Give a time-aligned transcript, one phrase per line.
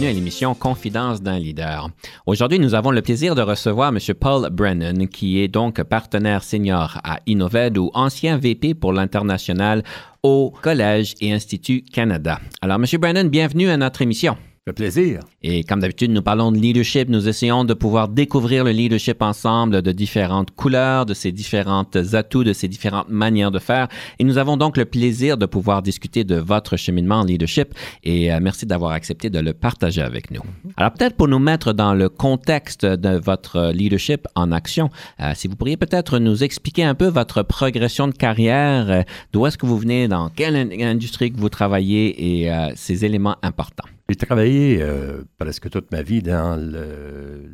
[0.00, 1.90] Bienvenue à l'émission Confidence d'un leader.
[2.24, 3.98] Aujourd'hui, nous avons le plaisir de recevoir M.
[4.18, 9.82] Paul Brennan, qui est donc partenaire senior à Innoved ou ancien VP pour l'international
[10.22, 12.40] au Collège et Institut Canada.
[12.62, 12.86] Alors, M.
[12.98, 15.20] Brennan, bienvenue à notre émission fait plaisir.
[15.42, 17.08] Et comme d'habitude, nous parlons de leadership.
[17.08, 22.44] Nous essayons de pouvoir découvrir le leadership ensemble de différentes couleurs, de ses différentes atouts,
[22.44, 23.88] de ses différentes manières de faire.
[24.18, 27.72] Et nous avons donc le plaisir de pouvoir discuter de votre cheminement en leadership.
[28.04, 30.42] Et euh, merci d'avoir accepté de le partager avec nous.
[30.76, 34.90] Alors peut-être pour nous mettre dans le contexte de votre leadership en action,
[35.20, 39.46] euh, si vous pourriez peut-être nous expliquer un peu votre progression de carrière, euh, d'où
[39.46, 42.42] est-ce que vous venez, dans quelle industrie que vous travaillez?
[42.42, 43.84] Et ces éléments importants.
[44.10, 46.56] J'ai travaillé euh, presque toute ma vie dans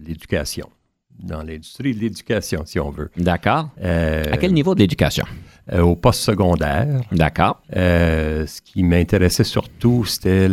[0.06, 0.70] l'éducation,
[1.18, 3.10] dans l'industrie de l'éducation, si on veut.
[3.18, 3.68] D'accord.
[3.82, 5.26] Euh, à quel niveau de l'éducation?
[5.70, 7.02] Euh, au poste secondaire.
[7.12, 7.60] D'accord.
[7.70, 10.48] ce qui m'intéressait surtout, c'était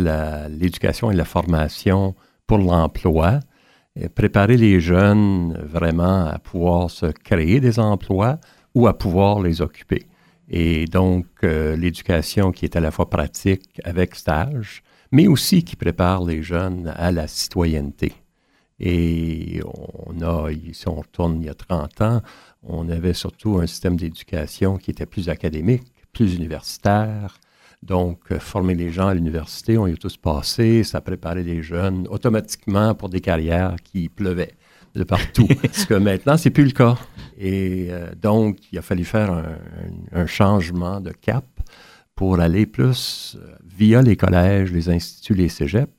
[0.50, 2.14] l'éducation et la formation
[2.46, 3.40] pour l'emploi.
[4.14, 8.40] Préparer les jeunes vraiment à pouvoir se créer des emplois
[8.74, 10.02] ou à pouvoir les occuper.
[10.50, 14.83] Et donc, l'éducation qui est à la fois pratique avec stage,
[15.14, 18.14] mais aussi qui prépare les jeunes à la citoyenneté.
[18.80, 22.20] Et on a, si on retourne il y a 30 ans,
[22.64, 27.38] on avait surtout un système d'éducation qui était plus académique, plus universitaire.
[27.84, 31.62] Donc, euh, former les gens à l'université, on y a tous passé, ça préparait les
[31.62, 34.56] jeunes automatiquement pour des carrières qui pleuvaient
[34.96, 35.46] de partout.
[35.62, 36.98] Parce que maintenant, c'est plus le cas.
[37.38, 39.44] Et euh, donc, il a fallu faire
[40.10, 41.44] un changement de cap
[42.14, 45.92] pour aller plus euh, via les collèges, les instituts, les cégeps,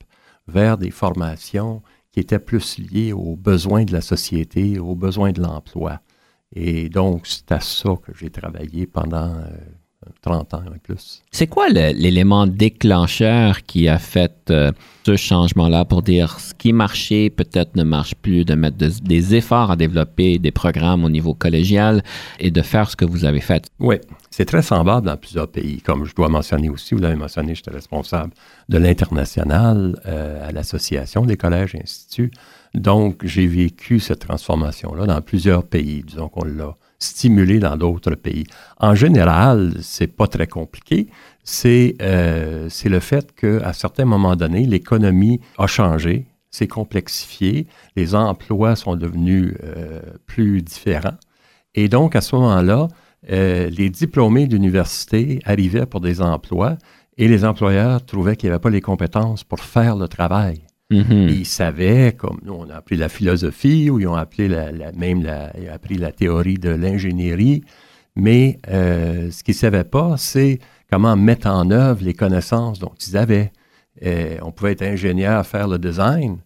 [0.48, 1.82] vers des formations
[2.12, 6.00] qui étaient plus liées aux besoins de la société, aux besoins de l'emploi.
[6.52, 9.34] Et donc, c'est à ça que j'ai travaillé pendant
[10.22, 11.22] 30 euh, ans et plus.
[11.30, 14.72] C'est quoi l'élément déclencheur qui a fait euh,
[15.04, 19.70] ce changement-là pour dire ce qui marchait peut-être ne marche plus, de mettre des efforts
[19.70, 22.02] à développer des programmes au niveau collégial
[22.38, 23.70] et de faire ce que vous avez fait?
[23.78, 23.96] Oui,
[24.30, 25.80] c'est très semblable dans plusieurs pays.
[25.80, 28.32] Comme je dois mentionner aussi, vous l'avez mentionné, j'étais responsable
[28.68, 32.30] de l'international euh, à l'Association des collèges et instituts.
[32.74, 36.02] Donc, j'ai vécu cette transformation-là dans plusieurs pays.
[36.06, 38.46] Disons qu'on l'a stimulé dans d'autres pays.
[38.78, 41.08] En général, c'est pas très compliqué.
[41.44, 48.76] C'est euh, le fait qu'à certains moments donnés, l'économie a changé, s'est complexifiée, les emplois
[48.76, 51.18] sont devenus euh, plus différents.
[51.74, 52.88] Et donc, à ce moment-là,
[53.30, 56.76] euh, les diplômés d'université arrivaient pour des emplois
[57.18, 60.62] et les employeurs trouvaient qu'il n'y avait pas les compétences pour faire le travail.
[60.90, 61.28] Mm-hmm.
[61.30, 65.22] Ils savaient, comme nous, on a appris la philosophie ou ils ont appris la, même
[65.22, 67.64] la, appris la théorie de l'ingénierie,
[68.14, 70.60] mais euh, ce qu'ils ne savaient pas, c'est
[70.90, 73.52] comment mettre en œuvre les connaissances dont ils avaient.
[74.04, 76.38] Euh, on pouvait être ingénieur, faire le design,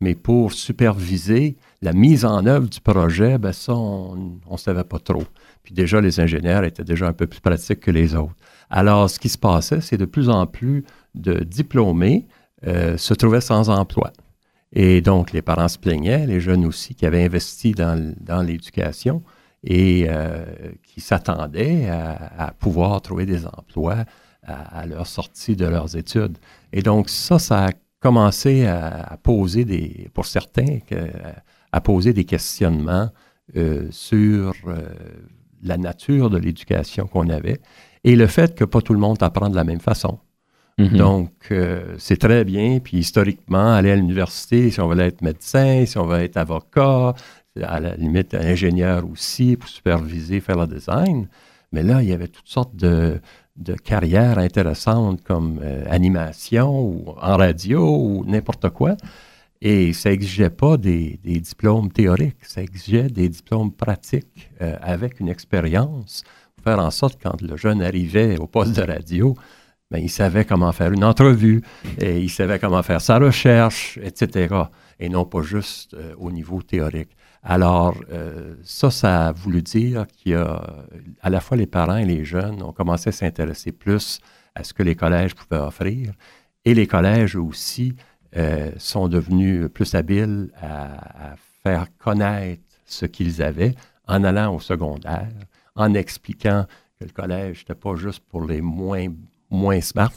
[0.00, 4.98] mais pour superviser la mise en œuvre du projet, ben ça, on ne savait pas
[4.98, 5.24] trop.
[5.62, 8.36] Puis déjà, les ingénieurs étaient déjà un peu plus pratiques que les autres.
[8.68, 12.26] Alors, ce qui se passait, c'est de plus en plus de diplômés
[12.66, 14.12] euh, se trouvaient sans emploi.
[14.72, 19.22] Et donc, les parents se plaignaient, les jeunes aussi qui avaient investi dans, dans l'éducation
[19.62, 20.44] et euh,
[20.82, 24.04] qui s'attendaient à, pouvoir trouver des emplois
[24.42, 26.38] à, leur sortie de leurs études.
[26.72, 30.78] Et donc, ça, ça a commencé à, poser des, pour certains,
[31.72, 33.10] à poser des questionnements
[33.56, 34.52] euh, sur
[35.62, 37.60] la nature de l'éducation qu'on avait
[38.04, 40.18] et le fait que pas tout le monde apprend de la même façon.
[40.78, 40.96] Mm-hmm.
[40.96, 42.80] Donc, euh, c'est très bien.
[42.80, 47.14] Puis historiquement, aller à l'université, si on veut être médecin, si on veut être avocat,
[47.62, 51.28] à la limite ingénieur aussi pour superviser, faire le design.
[51.72, 53.20] Mais là, il y avait toutes sortes de,
[53.84, 58.96] carrières intéressantes comme euh, animation ou en radio ou n'importe quoi.
[59.62, 65.28] Et ça n'exigeait pas des, diplômes théoriques, ça exigeait des diplômes pratiques euh, avec une
[65.28, 66.22] expérience
[66.54, 69.34] pour faire en sorte quand le jeune arrivait au poste de radio,
[69.90, 71.62] ben, il savait comment faire une entrevue,
[71.98, 74.54] et il savait comment faire sa recherche, etc.
[74.98, 77.16] Et non pas juste euh, au niveau théorique.
[77.42, 80.62] Alors, euh, ça, ça a voulu dire qu'il y a
[81.22, 84.18] à la fois les parents et les jeunes ont commencé à s'intéresser plus
[84.56, 86.12] à ce que les collèges pouvaient offrir.
[86.64, 87.94] Et les collèges aussi
[88.36, 93.76] euh, sont devenus plus habiles à, à faire connaître ce qu'ils avaient
[94.08, 95.28] en allant au secondaire,
[95.76, 96.66] en expliquant
[96.98, 99.06] que le collège n'était pas juste pour les moins,
[99.50, 100.12] moins smart,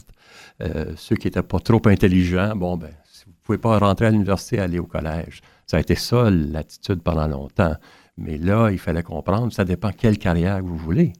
[0.62, 2.54] euh, ceux qui n'étaient pas trop intelligents.
[2.56, 5.40] Bon, ben, si vous ne pouvez pas rentrer à l'université, allez au collège.
[5.66, 7.74] Ça a été ça l'attitude pendant longtemps.
[8.16, 11.12] Mais là, il fallait comprendre, ça dépend quelle carrière vous voulez.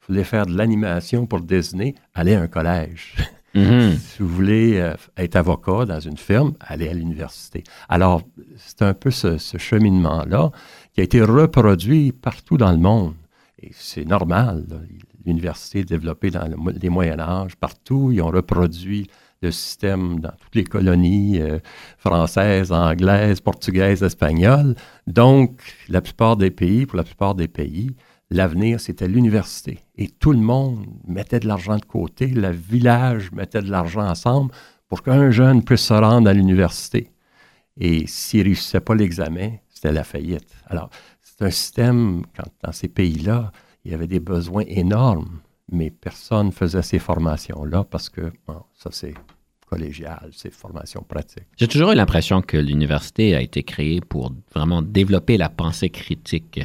[0.00, 3.16] Vous voulez faire de l'animation pour Disney, allez à un collège.
[3.54, 3.96] Mm-hmm.
[3.98, 7.64] si vous voulez euh, être avocat dans une firme, allez à l'université.
[7.88, 8.22] Alors,
[8.56, 10.50] c'est un peu ce, ce cheminement-là
[10.94, 13.14] qui a été reproduit partout dans le monde.
[13.60, 14.66] Et c'est normal.
[15.26, 16.48] L'université développée dans
[16.80, 19.08] les Moyen Âge, partout, ils ont reproduit
[19.42, 21.58] le système dans toutes les colonies euh,
[21.98, 24.74] françaises, anglaises, portugaises, espagnoles.
[25.06, 27.90] Donc, la plupart des pays, pour la plupart des pays,
[28.30, 29.80] l'avenir, c'était l'université.
[29.96, 34.52] Et tout le monde mettait de l'argent de côté, le village mettait de l'argent ensemble
[34.88, 37.10] pour qu'un jeune puisse se rendre à l'université.
[37.78, 40.48] Et s'il ne réussissait pas l'examen, c'était la faillite.
[40.66, 40.88] Alors,
[41.20, 42.22] c'est un système,
[42.62, 43.52] dans ces pays-là,
[43.86, 45.38] il y avait des besoins énormes,
[45.70, 48.32] mais personne ne faisait ces formations-là parce que
[48.74, 49.14] ça, c'est
[49.70, 51.44] collégial, c'est formation pratique.
[51.56, 56.60] J'ai toujours eu l'impression que l'université a été créée pour vraiment développer la pensée critique.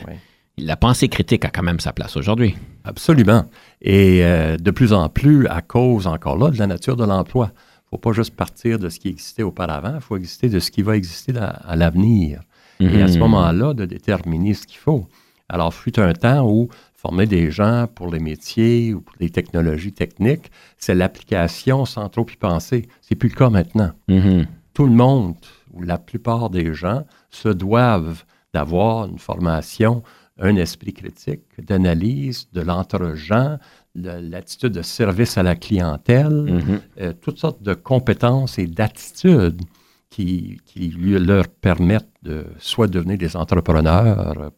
[0.58, 2.56] La pensée critique a quand même sa place aujourd'hui.
[2.86, 3.46] Absolument.
[3.82, 7.52] Et euh, de plus en plus, à cause encore là de la nature de l'emploi.
[7.54, 10.60] Il ne faut pas juste partir de ce qui existait auparavant, il faut exister de
[10.60, 12.42] ce qui va exister à l'avenir.
[12.80, 13.20] Et à ce mhm.
[13.20, 15.08] moment-là, de déterminer ce qu'il faut.
[15.51, 19.92] Alors, fut un temps où former des gens pour les métiers ou pour les technologies
[19.92, 22.88] techniques, c'est l'application sans trop y penser.
[23.01, 23.92] C'est plus le cas maintenant.
[24.07, 24.45] Mhm.
[24.74, 25.36] Tout le monde,
[25.74, 30.03] ou la plupart des gens, se doivent d'avoir une formation,
[30.39, 33.57] un esprit critique, d'analyse, de l'entre-gens,
[33.94, 36.81] l'attitude de service à la clientèle, mhm.
[37.01, 39.62] euh, toutes sortes de compétences et d'attitudes
[40.09, 44.51] qui, lui, leur permettent de soit devenir des entrepreneurs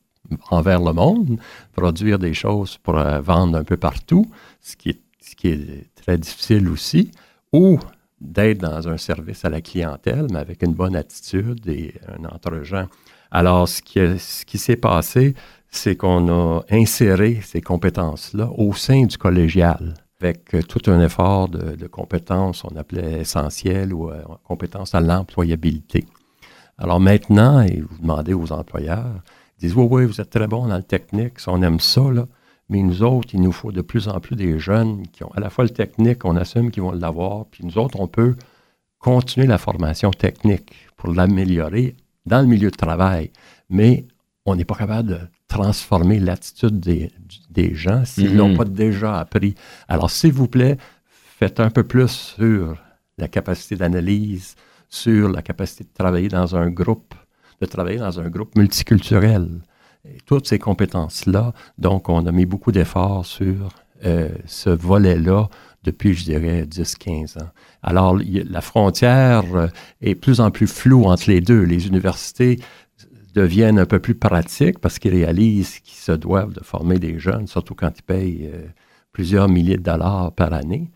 [0.49, 1.39] envers le monde,
[1.73, 4.25] produire des choses pour euh, vendre un peu partout,
[4.61, 7.11] ce qui, est, très difficile aussi,
[7.51, 7.79] ou
[8.21, 12.87] d'être dans un service à la clientèle, mais avec une bonne attitude et un entre-gens.
[13.31, 15.35] Alors, ce qui, ce qui s'est passé,
[15.69, 21.49] c'est qu'on a inséré ces compétences-là au sein du collégial avec euh, tout un effort
[21.49, 26.05] de, compétences, on appelait essentielles ou euh, compétences à l'employabilité.
[26.77, 29.21] Alors maintenant, et vous demandez aux employeurs,
[29.63, 32.27] ils disent, oui, oui, vous êtes très bon dans le technique, on aime ça, là,
[32.69, 35.39] mais nous autres, il nous faut de plus en plus des jeunes qui ont à
[35.39, 38.35] la fois le technique, on assume qu'ils vont l'avoir, puis nous autres, on peut
[38.99, 41.95] continuer la formation technique pour l'améliorer
[42.25, 43.31] dans le milieu de travail,
[43.69, 44.05] mais
[44.45, 47.11] on n'est pas capable de transformer l'attitude des,
[47.49, 48.57] des, gens s'ils n'ont mhm.
[48.57, 49.55] pas déjà appris.
[49.87, 52.77] Alors, s'il vous plaît, faites un peu plus sur
[53.17, 54.55] la capacité d'analyse,
[54.89, 57.15] sur la capacité de travailler dans un groupe,
[57.61, 59.47] de travailler dans un groupe multiculturel.
[60.25, 63.69] Toutes ces compétences-là, donc on a mis beaucoup d'efforts sur
[64.05, 65.47] euh, ce volet-là
[65.83, 67.49] depuis, je dirais, 10-15 ans.
[67.81, 69.67] Alors, la frontière euh,
[70.01, 71.63] est plus en plus floue entre les deux.
[71.63, 72.59] Les universités
[73.33, 77.47] deviennent un peu plus pratiques parce qu'ils réalisent qu'ils se doivent de former des jeunes,
[77.47, 78.67] surtout quand ils payent euh,
[79.11, 80.91] plusieurs milliers de dollars par année.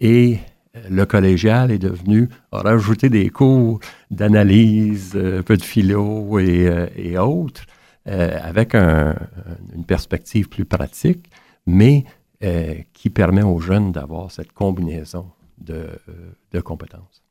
[0.00, 0.38] Et euh,
[0.88, 7.18] le collégial est devenu, a rajouté des cours d'analyse, euh, un peu de philo et,
[7.18, 7.64] autres,
[8.06, 11.30] avec une perspective plus pratique,
[11.66, 12.04] mais
[12.94, 15.26] qui permet aux jeunes d'avoir cette combinaison
[15.58, 15.88] de,
[16.52, 17.22] de compétences.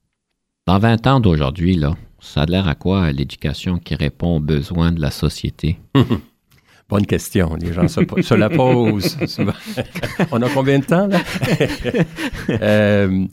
[0.68, 4.92] Dans 20 ans d'aujourd'hui, là, ça a l'air à quoi l'éducation qui répond aux besoins
[4.92, 5.80] de la société?
[6.90, 7.56] Bonne question.
[7.56, 9.18] Les gens se, la posent
[10.32, 11.20] On a combien de temps, là?
[12.50, 13.26] Euh,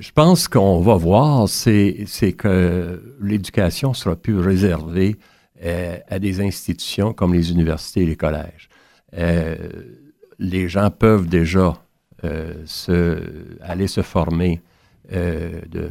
[0.00, 5.16] je pense qu'on va voir, c'est que l'éducation sera plus réservée
[5.64, 8.68] euh, à des institutions comme les universités et les collèges.
[9.16, 9.54] Euh,
[10.40, 11.74] les gens peuvent déjà
[12.64, 13.22] se,
[13.60, 14.60] aller se former
[15.12, 15.90] de,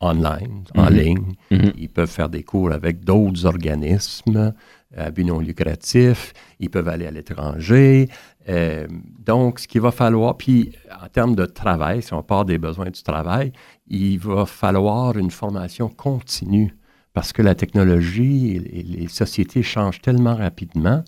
[0.00, 0.96] online, en mhm.
[0.96, 1.34] ligne.
[1.50, 1.72] Mhm.
[1.76, 4.54] Ils peuvent faire des cours avec d'autres organismes
[4.96, 6.32] à but non lucratif.
[6.58, 8.08] Ils peuvent aller à l'étranger.
[8.48, 8.86] Euh,
[9.18, 10.72] donc, ce qu'il va falloir, puis
[11.02, 13.52] en termes de travail, si on part des besoins du travail,
[13.88, 16.74] il va falloir une formation continue
[17.12, 21.02] parce que la technologie et les sociétés changent tellement rapidement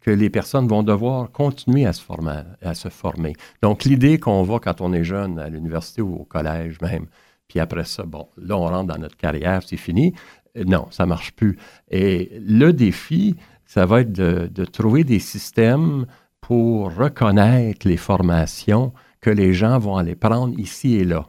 [0.00, 2.42] que les personnes vont devoir continuer à se former.
[2.62, 3.34] À se former.
[3.62, 7.06] Donc, l'idée qu'on voit quand on est jeune à l'université ou au collège même,
[7.46, 10.14] puis après ça, bon, là, on rentre dans notre carrière, c'est fini.
[10.56, 11.58] Euh, non, ça marche plus.
[11.90, 16.06] Et le défi, ça va être de, trouver des systèmes
[16.40, 21.28] pour reconnaître les formations que les gens vont aller prendre ici et là.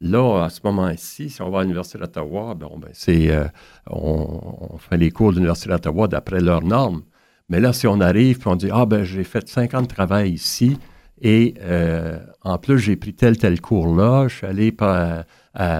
[0.00, 3.44] Là, à ce moment-ci, si on va à l'Université d'Ottawa, bon, ben c'est, euh,
[3.86, 7.02] on, fait les cours de l'Université d'Ottawa d'après leurs normes.
[7.50, 10.78] Mais là, si on arrive et on dit, ah ben j'ai fait 50 travail ici
[11.20, 14.74] et euh, en plus j'ai pris tel, tel cours là, je suis allé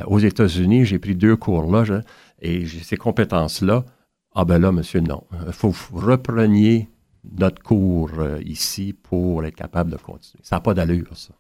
[0.07, 2.03] aux États-Unis, j'ai pris deux cours là
[2.41, 3.85] et j'ai ces compétences-là,
[4.35, 5.25] ah ben là, monsieur, non.
[5.47, 6.89] Il faut que vous repreniez
[7.39, 10.43] notre cours euh, ici pour être capable de continuer.
[10.43, 11.35] Ça n'a pas d'allure, ça.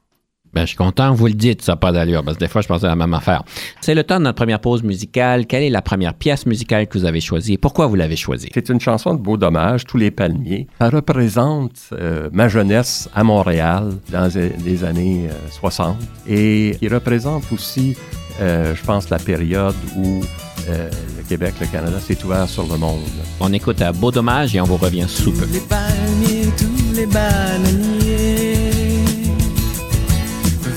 [0.52, 2.60] Ben, je suis content vous le dites, ça n'a pas d'allure, parce que des fois,
[2.60, 3.44] je pensais à la même affaire.
[3.80, 5.46] C'est le temps de notre première pause musicale.
[5.46, 8.48] Quelle est la première pièce musicale que vous avez choisie et pourquoi vous l'avez choisie?
[8.52, 10.66] C'est une chanson de Beau Dommage, Tous les palmiers.
[10.80, 14.28] Ça représente euh, ma jeunesse à Montréal dans
[14.64, 17.96] les années 60 euh, et il représente aussi,
[18.38, 20.22] je pense, la période où
[20.68, 23.00] euh, le Québec, le Canada s'est ouvert sur le monde.
[23.40, 25.46] On écoute à Beau Dommage et on vous revient sous peu.
[25.46, 28.70] Tous les palmiers, tous les bananiers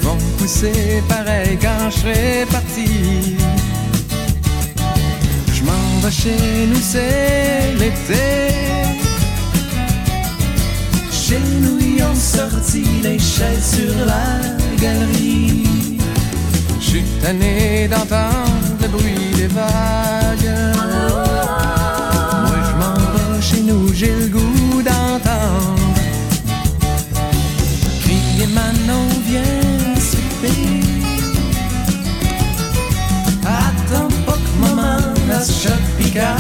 [0.01, 3.36] vont pousser pareil quand je serai parti.
[5.53, 8.53] Je m'en vais chez nous, c'est l'été.
[11.12, 14.39] Chez nous, ils ont sorti les chaises sur la
[14.81, 15.72] galerie.
[16.93, 20.53] Suis tanné d'entendre le bruit des vagues.
[22.45, 25.79] Moi je m'en vais chez nous, j'ai le goût d'entendre.
[28.00, 30.83] Crier Manon, viens souper.
[33.43, 36.35] Attends pas que maman la chopica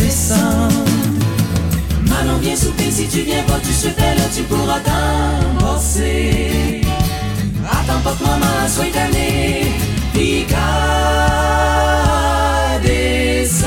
[0.00, 0.72] descend.
[2.08, 6.55] Manon, viens souper, si tu viens pas, tu souhaitais là, tu pourras t'embrasser
[8.06, 9.66] pop mama, soy tanné,
[10.12, 11.26] Picard
[12.82, 13.66] descendre.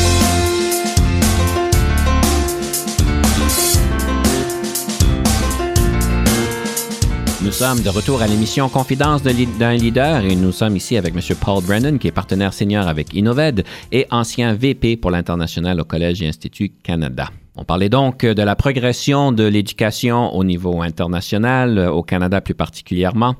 [7.51, 11.21] Nous sommes de retour à l'émission Confidence d'un leader et nous sommes ici avec M.
[11.37, 16.21] Paul Brennan, qui est partenaire senior avec Innoved et ancien VP pour l'international au Collège
[16.21, 17.29] et Institut Canada.
[17.57, 23.35] On parlait donc de la progression de l'éducation au niveau international, au Canada plus particulièrement.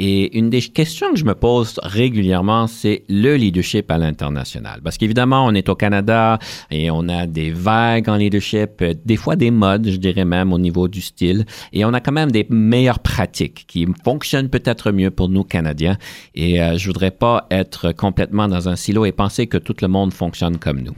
[0.00, 4.80] Et une des questions que je me pose régulièrement, c'est le leadership à l'international.
[4.82, 6.38] Parce qu'évidemment, on est au Canada
[6.70, 10.52] et on a des vagues en leadership, euh, des fois des modes, je dirais même
[10.52, 11.44] au niveau du style.
[11.72, 15.96] Et on a quand même des meilleures pratiques qui fonctionnent peut-être mieux pour nous, Canadiens.
[16.36, 19.88] Et euh, je voudrais pas être complètement dans un silo et penser que tout le
[19.88, 20.94] monde fonctionne comme nous.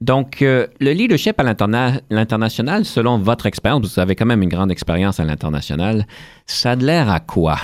[0.00, 4.70] Donc, euh, le leadership à l'international, selon votre expérience, vous avez quand même une grande
[4.70, 6.06] expérience à l'international,
[6.46, 7.56] ça a l'air à quoi?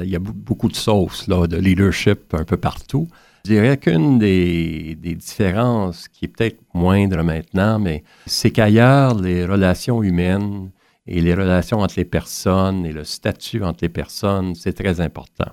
[0.00, 3.08] Il y a beaucoup de sauces là, de leadership un peu partout.
[3.44, 10.02] Je dirais qu'une des, différences qui est peut-être moindre maintenant, mais c'est qu'ailleurs, les relations
[10.02, 10.70] humaines
[11.06, 15.50] et les relations entre les personnes et le statut entre les personnes, c'est très important.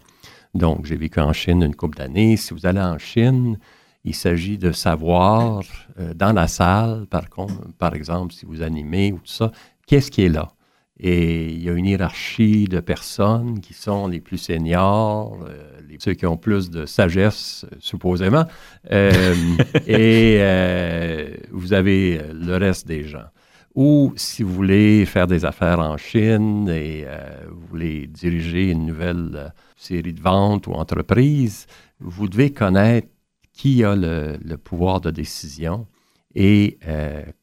[0.53, 2.37] Donc, j'ai vécu en Chine une couple d'années.
[2.37, 3.57] Si vous allez en Chine,
[4.03, 5.61] il s'agit de savoir
[5.99, 9.51] euh, dans la salle, par, contre, par exemple, si vous animez ou tout ça,
[9.87, 10.49] qu'est-ce qui est là?
[10.97, 15.97] Et il y a une hiérarchie de personnes qui sont les plus seniors, euh, les,
[15.99, 18.45] ceux qui ont plus de sagesse, supposément.
[18.91, 19.33] Euh,
[19.87, 23.27] et euh, vous avez le reste des gens.
[23.75, 27.05] Ou si vous voulez faire des affaires en Chine et
[27.49, 31.67] vous voulez diriger une nouvelle série de ventes ou entreprise,
[31.99, 33.09] vous devez connaître
[33.51, 35.87] qui a le, le pouvoir de décision
[36.33, 36.79] et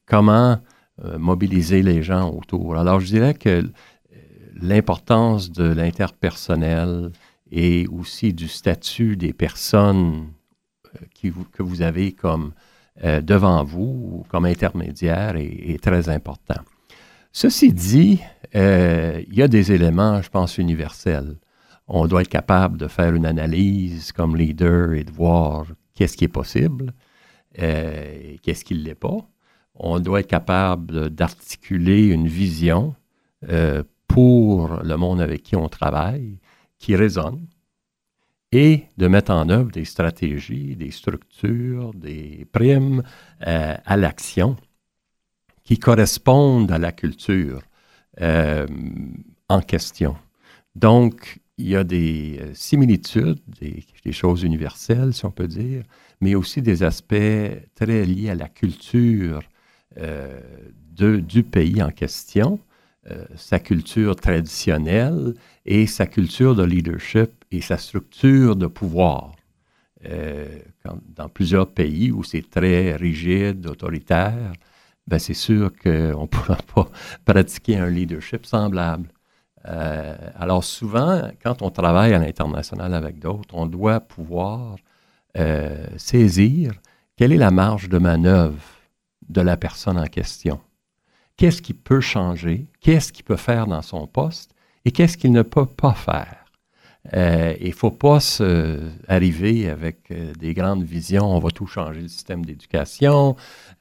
[0.06, 0.59] comment
[1.18, 2.76] mobiliser les gens autour.
[2.76, 3.64] Alors, je dirais que euh,
[4.61, 7.11] l'importance de l'interpersonnel
[7.50, 10.28] et aussi du statut des personnes
[11.25, 12.52] euh, que vous avez comme
[13.22, 13.80] devant vous
[14.12, 16.61] ou comme intermédiaire est, très important.
[17.32, 18.20] Ceci dit,
[18.52, 21.38] il y a des éléments, je pense, universels.
[21.88, 26.25] On doit être capable de faire une analyse comme leader et de voir qu'est-ce qui
[26.25, 26.92] est possible,
[27.54, 29.26] qu'est-ce qui ne l'est pas
[29.75, 32.95] on doit être capable d'articuler une vision
[33.49, 36.38] euh, pour le monde avec qui on travaille,
[36.79, 37.47] qui résonne,
[38.52, 43.02] et de mettre en œuvre des stratégies, des structures, des primes
[43.47, 44.57] euh, à l'action
[45.64, 47.62] qui correspondent à la culture
[48.21, 48.67] euh,
[49.49, 50.17] en question.
[50.75, 55.85] Donc, il y a des similitudes, des, des, choses universelles, si on peut dire,
[56.21, 57.14] mais aussi des aspects
[57.75, 59.41] très liés à la culture
[59.96, 62.58] de, du pays en question,
[63.11, 65.34] euh, sa culture traditionnelle
[65.66, 69.32] et sa culture de leadership et sa structure de pouvoir.
[70.04, 70.46] Euh,
[71.16, 74.52] dans plusieurs pays où c'est très rigide, autoritaire,
[75.08, 76.88] ben c'est sûr qu'on ne pourra pas
[77.25, 79.08] pratiquer un leadership semblable.
[79.64, 84.76] alors souvent, quand on travaille à l'international avec d'autres, on doit pouvoir
[85.96, 86.72] saisir
[87.16, 88.72] quelle est la marge de manœuvre
[89.32, 90.60] de la personne en question.
[91.36, 92.66] Qu'est-ce qu'il peut changer?
[92.80, 94.54] Qu'est-ce qu'il peut faire dans son poste?
[94.84, 96.42] Et qu'est-ce qu'il ne peut pas faire?
[97.14, 101.66] Euh, il ne faut pas se, arriver avec euh, des grandes visions, on va tout
[101.66, 103.34] changer le système d'éducation.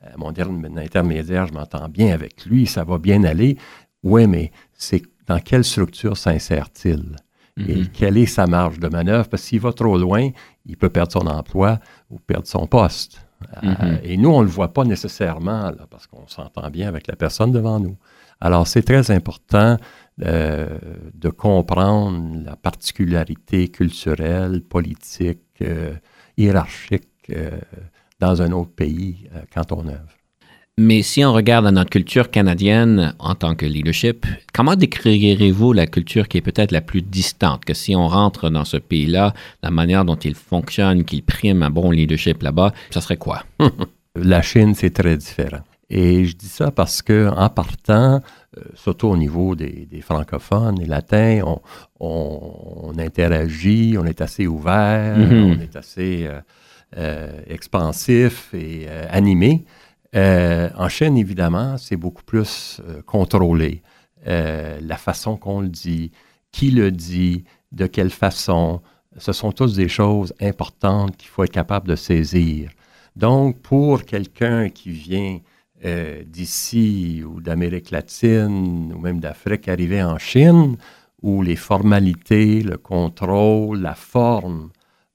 [0.04, 3.58] Euh, mon dernier intermédiaire, je m'entends bien avec lui, ça va bien aller.
[4.02, 7.16] Oui, mais c'est dans quelle structure s'insère-t-il?
[7.58, 7.90] Et mm-hmm.
[7.90, 9.28] quelle est sa marge de manœuvre?
[9.30, 10.30] Parce que s'il va trop loin,
[10.66, 13.22] il peut perdre son emploi ou perdre son poste.
[13.64, 17.16] Euh, et nous, on ne le voit pas nécessairement parce qu'on s'entend bien avec la
[17.16, 17.98] personne devant nous.
[18.40, 19.78] Alors, c'est très important
[20.24, 20.78] euh,
[21.14, 25.94] de comprendre la particularité culturelle, politique, euh,
[26.38, 27.08] hiérarchique
[28.20, 30.21] dans un autre pays quand on œuvre.
[30.78, 35.86] Mais si on regarde à notre culture canadienne en tant que leadership, comment décrirez-vous la
[35.86, 37.66] culture qui est peut-être la plus distante?
[37.66, 41.70] Que si on rentre dans ce pays-là, la manière dont il fonctionne, qu'il prime un
[41.70, 43.44] bon leadership là-bas, ça serait quoi?
[44.16, 45.62] la Chine, c'est très différent.
[45.94, 48.22] Et je dis ça parce que en partant,
[48.58, 51.44] euh, surtout au niveau des, francophones et latins,
[52.00, 55.44] on, interagit, on est assez ouvert, mm-hmm.
[55.44, 56.40] on est assez euh,
[56.96, 59.66] euh, expansif et animé.
[60.16, 63.82] Euh, en Chine, évidemment, c'est beaucoup plus euh, contrôlé.
[64.28, 66.12] Euh, la façon qu'on le dit,
[66.52, 68.82] qui le dit, de quelle façon,
[69.18, 72.72] ce sont tous des choses importantes qu'il faut être capable de saisir.
[73.16, 75.40] Donc, pour quelqu'un qui vient
[76.28, 80.78] d'ici ou d'Amérique latine ou même d'Afrique arriver en Chine,
[81.24, 84.70] où les formalités, le contrôle, la forme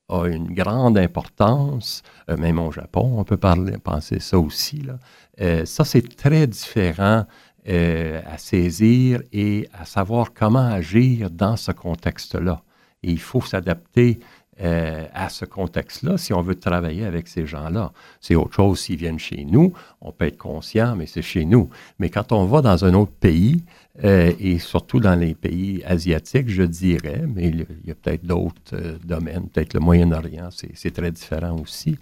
[0.09, 4.79] a une grande importance, euh, même au Japon, on peut parler, penser ça aussi.
[4.83, 4.99] Là.
[5.41, 7.25] Euh, ça, c'est très différent
[7.69, 12.63] euh, à saisir et à savoir comment agir dans ce contexte-là.
[13.03, 14.21] Il faut s'adapter
[14.59, 17.93] à ce contexte-là si on veut travailler avec ces gens-là.
[18.23, 21.69] C'est autre chose s'ils viennent chez nous, on peut être conscient, mais c'est chez nous.
[21.99, 23.63] Mais quand on va dans un autre pays,
[24.05, 28.75] euh, et surtout dans les pays asiatiques, je dirais, mais il y a peut-être d'autres
[28.75, 31.99] euh, domaines, peut-être le Moyen-Orient, c'est très différent aussi.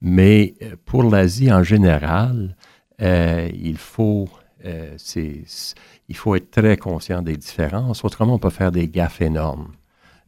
[0.00, 0.54] Mais
[0.84, 2.56] pour l'Asie en général,
[3.00, 4.28] il faut
[4.64, 8.04] être très conscient des différences.
[8.04, 9.72] Autrement, on peut faire des gaffes énormes.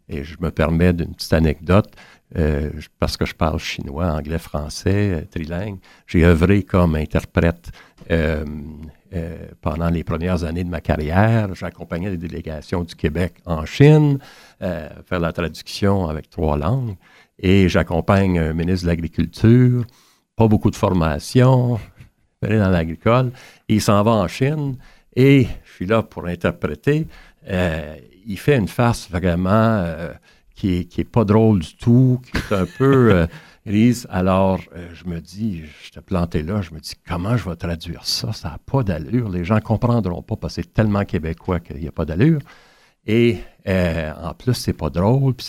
[0.08, 1.92] Et je me permets d'une petite anecdote,
[2.36, 5.78] euh, parce que je parle chinois, anglais, français, euh, trilingue.
[6.06, 7.70] J'ai œuvré comme interprète
[8.10, 8.44] euh,
[9.60, 11.54] pendant les premières années de ma carrière.
[11.54, 14.18] J'accompagnais des délégations du Québec en Chine,
[14.60, 16.96] faire la traduction avec trois langues.
[17.38, 19.84] Et j'accompagne un ministre de l'Agriculture,
[20.36, 21.78] pas beaucoup de formation,
[22.42, 23.32] aller dans l'agricole.
[23.68, 24.76] Il s'en va en Chine
[25.14, 27.06] et je suis là pour interpréter
[28.26, 30.12] il fait une face vraiment euh,
[30.54, 33.26] qui, est, pas drôle du tout, qui est un peu.
[34.10, 37.56] Alors, euh, je me dis, je te planté là, je me dis, comment je vais
[37.56, 38.32] traduire ça?
[38.32, 39.28] Ça n'a pas d'allure.
[39.28, 42.38] Les gens ne comprendront pas parce que c'est tellement québécois qu'il n'y a pas d'allure.
[43.08, 45.46] Et euh, en plus, c'est pas drôle, puis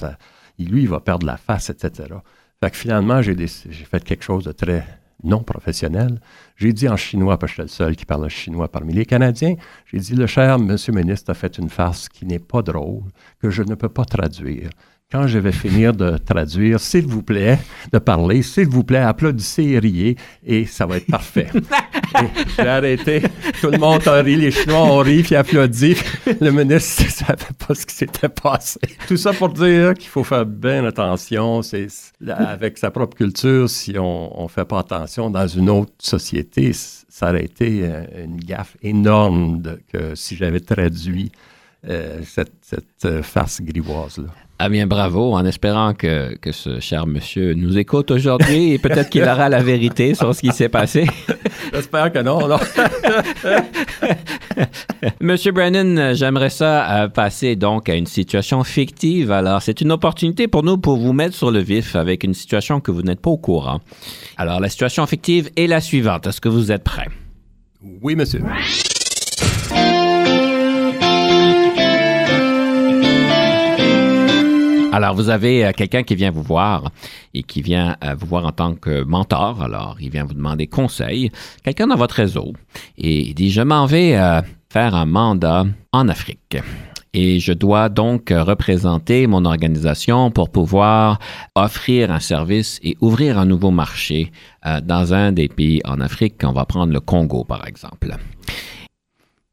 [0.66, 2.16] lui, il va perdre la face, etc.
[2.60, 4.84] Fait que finalement, j'ai fait quelque chose de très
[5.24, 6.20] non professionnel.
[6.56, 9.56] J'ai dit en chinois, parce que j'étais le seul qui parle chinois parmi les Canadiens,
[9.86, 13.04] j'ai dit, le cher monsieur ministre a fait une farce qui n'est pas drôle,
[13.40, 14.70] que je ne peux pas traduire
[15.10, 17.60] quand je vais finir de traduire, s'il vous plaît,
[17.94, 21.48] de parler, s'il vous plaît, applaudissez et riez, et ça va être parfait.
[22.58, 23.22] J'ai arrêté.
[23.62, 25.96] Tout le monde a ri, les Chinois ont ri, puis applaudi.
[26.42, 28.80] Le ministre ne savait pas ce qui s'était passé.
[29.08, 31.62] Tout ça pour dire qu'il faut faire bien attention.
[31.62, 31.88] C'est
[32.28, 37.30] avec sa propre culture, si on ne fait pas attention dans une autre société, ça
[37.30, 41.32] aurait été une gaffe énorme que si j'avais traduit
[41.88, 44.34] euh, cette, cette euh, farce grivoise-là.
[44.60, 49.10] Ah bien, bravo, en espérant que, que ce cher monsieur nous écoute aujourd'hui et peut-être
[49.10, 51.06] qu'il aura la vérité sur ce qui s'est passé.
[51.74, 52.58] J'espère que non, non.
[55.22, 59.32] monsieur Brennan, j'aimerais ça euh, passer donc à une situation fictive.
[59.32, 62.80] Alors, c'est une opportunité pour nous pour vous mettre sur le vif avec une situation
[62.80, 63.80] que vous n'êtes pas au courant.
[64.38, 66.26] Alors, la situation fictive est la suivante.
[66.26, 67.10] Est-ce que vous êtes prêt?
[68.02, 68.42] Oui, monsieur.
[74.98, 76.90] Alors, vous avez euh, quelqu'un qui vient vous voir
[77.36, 79.62] et qui vient euh, vous voir en tant que mentor.
[79.62, 81.30] Alors, il vient vous demander conseil.
[81.64, 82.54] Quelqu'un dans votre réseau
[82.98, 84.42] et il dit, je m'en vais euh,
[84.74, 86.58] faire un mandat en Afrique.
[87.14, 91.20] Et je dois donc représenter mon organisation pour pouvoir
[91.54, 94.32] offrir un service et ouvrir un nouveau marché
[94.84, 96.42] dans un des pays en Afrique.
[96.44, 98.16] On va prendre le Congo, par exemple.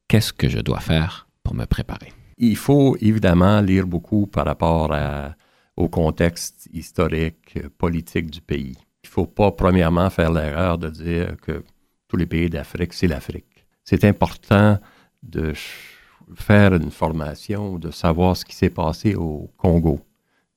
[0.09, 2.24] Qu'est-ce que je dois faire pour me préparer?
[2.47, 4.95] Il faut évidemment lire beaucoup par rapport
[5.77, 8.77] au contexte historique, politique du pays.
[9.03, 11.65] Il ne faut pas, premièrement, faire l'erreur de dire que
[12.07, 13.67] tous les pays d'Afrique, c'est l'Afrique.
[13.83, 14.79] C'est important
[15.23, 15.55] de
[16.35, 20.01] faire une formation, de savoir ce qui s'est passé au Congo,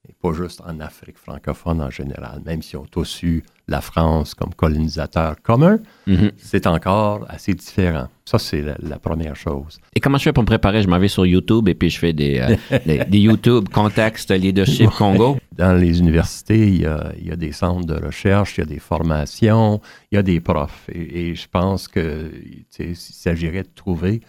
[0.10, 3.82] et pas juste en Afrique francophone en général, même si on a tous eu la
[3.82, 6.32] France comme colonisateur commun, mhm.
[6.38, 8.08] c'est encore assez différent.
[8.24, 9.80] Ça, c'est la, première chose.
[9.96, 10.82] Et comment je fais pour me préparer?
[10.82, 14.90] Je m'en vais sur YouTube et puis je fais des, euh, des, YouTube Contexte Leadership
[14.92, 15.38] Congo.
[15.54, 18.64] Dans les universités, il y, a, il y, a, des centres de recherche, il y
[18.64, 20.90] a des formations, il y a des profs.
[20.94, 24.22] Et, je pense qu'il s'agirait de trouver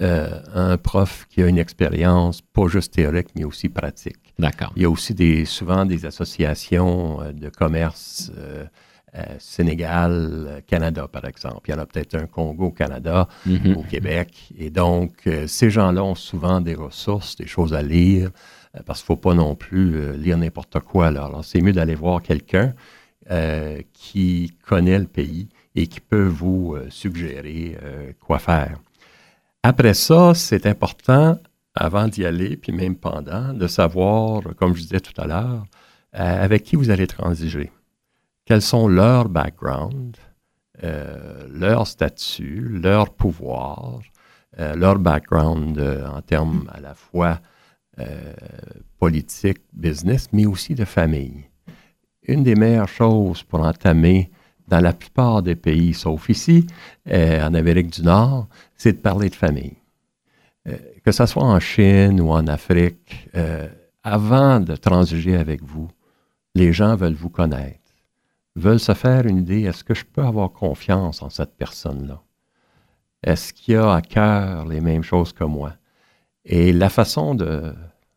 [0.00, 4.21] euh, un prof qui a une expérience, pas juste théorique, mais aussi pratique.
[4.38, 4.72] D'accord.
[4.76, 8.64] Il y a aussi des, souvent des associations euh, de commerce euh,
[9.14, 11.68] euh, Sénégal, Canada, par exemple.
[11.68, 13.76] Il y en a peut-être un Congo, Canada, mhm.
[13.76, 14.52] au Québec.
[14.58, 18.30] Et donc, ces gens-là ont souvent des ressources, des choses à lire,
[18.86, 21.08] parce qu'il ne faut pas non plus lire n'importe quoi.
[21.08, 22.72] Alors, c'est mieux d'aller voir quelqu'un
[23.92, 27.76] qui connaît le pays et qui peut vous suggérer
[28.18, 28.78] quoi faire.
[29.62, 31.38] Après ça, c'est important
[31.74, 35.64] avant d'y aller, puis même pendant, de savoir, comme je disais tout à l'heure,
[36.14, 37.70] euh, avec qui vous allez transiger.
[38.44, 40.18] Quels sont leurs backgrounds,
[40.84, 44.00] euh, leur statut, leur pouvoir,
[44.58, 47.40] euh, leur background en termes à la fois
[48.98, 51.44] politique, business, mais aussi de famille.
[52.22, 54.30] Une des meilleures choses pour entamer
[54.66, 56.66] dans la plupart des pays, sauf ici,
[57.06, 59.81] en Amérique du Nord, c'est de parler de famille
[61.04, 63.68] que ce soit en Chine ou en Afrique, euh,
[64.04, 65.88] avant de transiger avec vous,
[66.54, 67.80] les gens veulent vous connaître,
[68.56, 72.22] veulent se faire une idée, est-ce que je peux avoir confiance en cette personne-là?
[73.22, 75.74] Est-ce qu'il a à cœur les mêmes choses que moi?
[76.44, 77.74] Et la façon de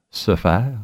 [0.10, 0.80] se faire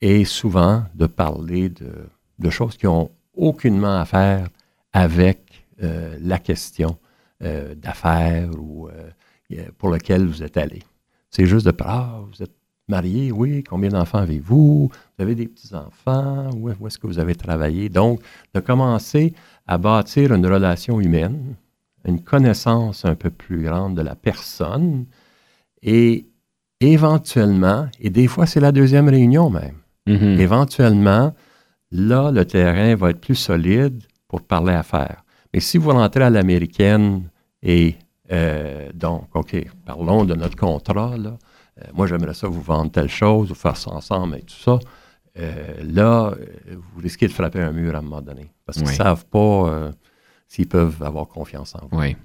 [0.00, 4.48] est souvent de parler de, choses qui n'ont aucunement à faire
[4.92, 6.98] avec euh, la question
[7.42, 8.88] euh, d'affaires ou
[9.78, 10.82] pour laquelle vous êtes allé.
[11.30, 12.54] C'est juste de ah, vous êtes
[12.88, 14.90] marié, oui, combien d'enfants avez-vous?
[14.90, 16.50] Vous avez des petits-enfants?
[16.54, 17.88] Où, où est-ce que vous avez travaillé?
[17.88, 18.20] Donc,
[18.54, 19.34] de commencer
[19.66, 21.56] à bâtir une relation humaine,
[22.04, 25.06] une connaissance un peu plus grande de la personne
[25.82, 26.26] et
[26.80, 30.38] éventuellement, et des fois c'est la deuxième réunion même, mm-hmm.
[30.38, 31.34] éventuellement,
[31.90, 35.24] là, le terrain va être plus solide pour parler affaires.
[35.52, 37.30] Mais si vous rentrez à l'américaine
[37.62, 37.96] et
[38.32, 41.16] euh, donc, OK, parlons de notre contrat.
[41.16, 41.38] Là.
[41.80, 44.78] Euh, moi, j'aimerais ça vous vendre telle chose, vous faire ça ensemble et tout ça.
[45.38, 46.34] Euh, là,
[46.70, 48.50] vous risquez de frapper un mur à un moment donné.
[48.66, 49.92] Parce qu'ils ne savent pas
[50.46, 51.98] s'ils peuvent avoir confiance en vous.
[51.98, 52.16] Oui.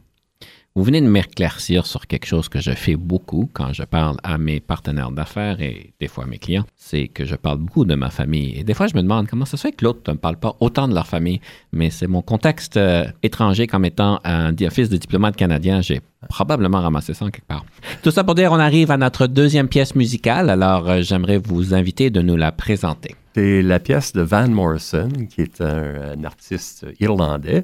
[0.75, 4.39] Vous venez de m'éclaircir sur quelque chose que je fais beaucoup quand je parle à
[4.39, 7.93] mes partenaires d'affaires et des fois à mes clients, c'est que je parle beaucoup de
[7.93, 8.57] ma famille.
[8.57, 10.55] Et des fois, je me demande comment ça se fait que l'autre ne parle pas
[10.61, 11.41] autant de leur famille,
[11.73, 15.81] mais c'est mon contexte euh, étranger comme étant un fils de diplomate canadien.
[15.81, 17.65] J'ai probablement ramassé ça en quelque part.
[18.01, 21.75] Tout ça pour dire, on arrive à notre deuxième pièce musicale, alors euh, j'aimerais vous
[21.75, 23.15] inviter de nous la présenter.
[23.35, 27.63] C'est la pièce de Van Morrison, qui est un artiste irlandais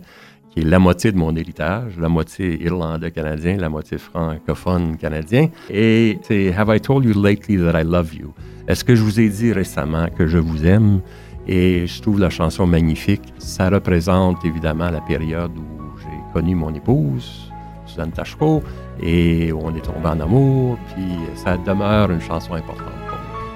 [0.62, 5.50] la moitié de mon héritage, la moitié irlandais-canadien, la moitié francophone-canadien.
[5.70, 8.34] Et c'est Have I told you lately that I love you?
[8.68, 11.02] Est-ce que je vous ai dit récemment que je vous aime?
[11.48, 13.34] Et je trouve la chanson magnifique.
[13.38, 17.52] Ça représente évidemment la période où j'ai connu mon épouse,
[17.86, 18.62] Suzanne Tachereau,
[19.02, 22.94] et où on est tombé en amour, puis ça demeure une chanson importante.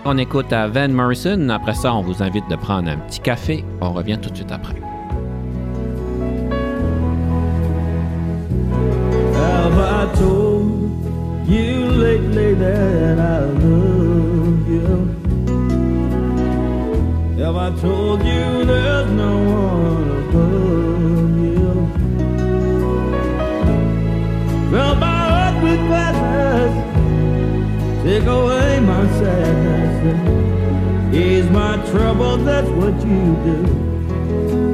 [0.06, 1.48] On écoute à Van Morrison.
[1.50, 3.64] Après ça, on vous invite de prendre un petit café.
[3.80, 4.76] On revient tout de suite après.
[10.16, 14.90] Told you lately that I love you?
[17.44, 21.72] Have I told you there's no one above you?
[24.72, 26.74] Fill my heart with gladness,
[28.04, 29.96] take away my sadness,
[31.16, 34.73] ease my trouble, that's what you do.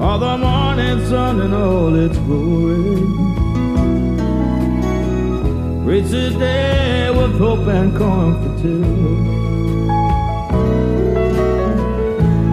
[0.00, 2.96] All the morning sun and all its glory.
[5.84, 8.82] Reach the day with hope and comfort too.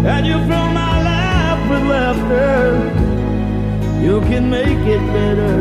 [0.06, 2.98] And you fill my life with laughter.
[4.06, 5.58] You can make it better.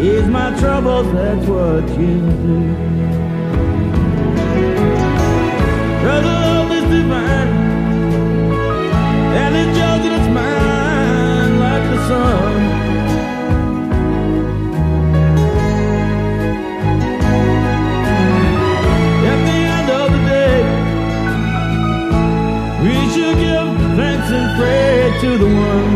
[0.00, 2.58] Ease my troubles, that's what you do.
[6.02, 7.47] Cause love is divine.
[9.40, 9.54] And
[11.60, 12.56] like the sun.
[19.30, 20.58] At the end of the day,
[22.82, 25.92] we should give thanks and pray to the one.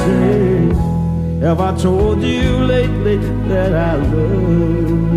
[0.00, 3.16] Say, have I told you lately
[3.48, 5.07] that I love you?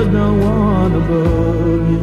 [0.00, 2.00] There's no one above you?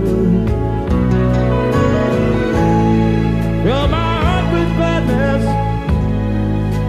[3.64, 5.44] Fill my heart with gladness,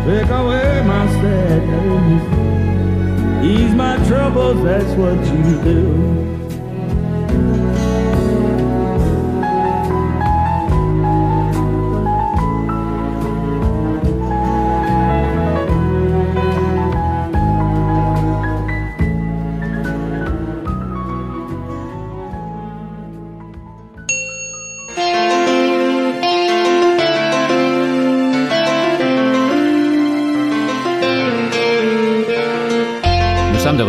[0.05, 2.23] take away my sadness,
[3.43, 6.08] ease my troubles, that's what you do.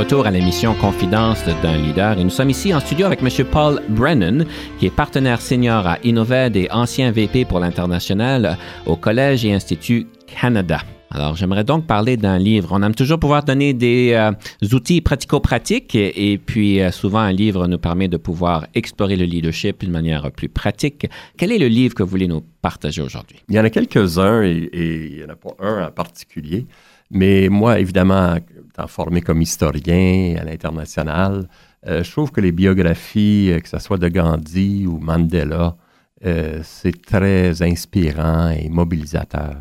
[0.10, 3.46] Retour à l'émission Confidence d'un leader et nous sommes ici en studio avec M.
[3.46, 4.44] Paul Brennan,
[4.80, 10.08] qui est partenaire senior à Innoved et ancien VP pour l'international au Collège et Institut
[10.26, 10.80] Canada.
[11.12, 12.70] Alors, j'aimerais donc parler d'un livre.
[12.72, 14.32] On aime toujours pouvoir donner des euh,
[14.74, 19.82] outils pratico-pratiques et, puis euh, souvent un livre nous permet de pouvoir explorer le leadership
[19.82, 21.08] d'une manière plus pratique.
[21.38, 23.44] Quel est le livre que vous voulez nous partager aujourd'hui?
[23.48, 26.66] Il y en a quelques-uns et, et il n'y en a pas un en particulier.
[27.12, 31.48] Mais moi, évidemment, étant formé comme historien à l'international,
[31.88, 35.78] euh, je trouve que les biographies, euh, que ce soit de Gandhi ou Mandela,
[36.26, 39.56] euh, c'est très inspirant et mobilisateur.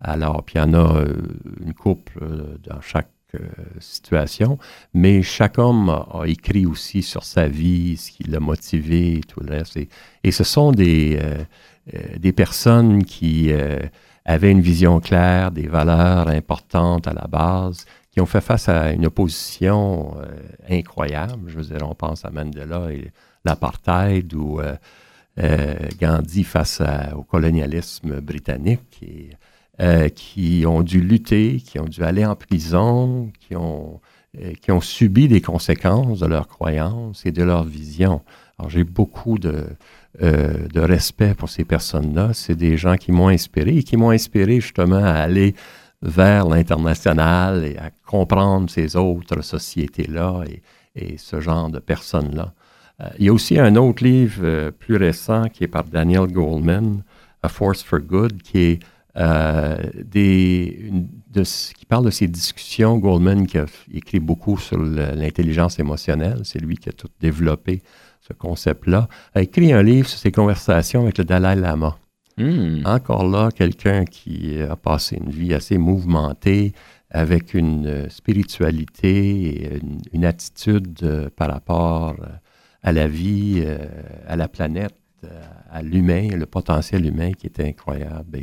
[0.00, 1.04] Alors, puis il y en a
[1.64, 2.20] une couple
[2.64, 3.08] dans chaque
[3.78, 4.58] situation,
[4.92, 9.40] mais chaque homme a, écrit aussi sur sa vie, ce qui l'a motivé et tout
[9.40, 9.78] le reste.
[10.24, 11.20] Et, ce sont des,
[12.18, 13.52] des personnes qui
[14.24, 18.92] avaient une vision claire, des valeurs importantes à la base, qui ont fait face à
[18.92, 20.26] une opposition euh,
[20.68, 21.48] incroyable.
[21.48, 23.10] Je veux dire, on pense à Mandela et
[23.44, 24.74] l'apartheid ou euh,
[25.38, 26.82] euh, Gandhi face
[27.16, 29.30] au colonialisme britannique, et,
[30.14, 34.00] qui ont dû lutter, qui ont dû aller en prison, qui ont,
[34.60, 38.20] qui ont subi des conséquences de leurs croyances et de leur vision.
[38.58, 39.66] Alors j'ai beaucoup de,
[40.20, 42.32] euh, de respect pour ces personnes-là.
[42.34, 45.54] C'est des gens qui m'ont inspiré et qui m'ont inspiré justement à aller
[46.02, 50.44] vers l'international et à comprendre ces autres sociétés-là
[50.94, 52.52] et, ce genre de personnes-là.
[53.00, 56.26] Euh, il y a aussi un autre livre euh, plus récent qui est par Daniel
[56.26, 57.02] Goldman,
[57.42, 58.80] A Force for Good, qui est
[59.14, 59.18] qui
[61.88, 62.98] parle de ces discussions.
[62.98, 67.82] Goldman, qui a écrit beaucoup sur l'intelligence émotionnelle, c'est lui qui a tout développé
[68.26, 71.98] ce concept-là, a écrit un livre sur ses conversations avec le Dalai Lama.
[72.38, 72.80] Hmm.
[72.86, 76.72] Encore là, quelqu'un qui a passé une vie assez mouvementée,
[77.12, 79.80] avec une euh, spiritualité et
[80.12, 82.26] une, attitude euh, par rapport euh,
[82.82, 83.64] à la vie,
[84.26, 84.96] à la planète,
[85.70, 88.40] à l'humain, le potentiel humain qui est incroyable.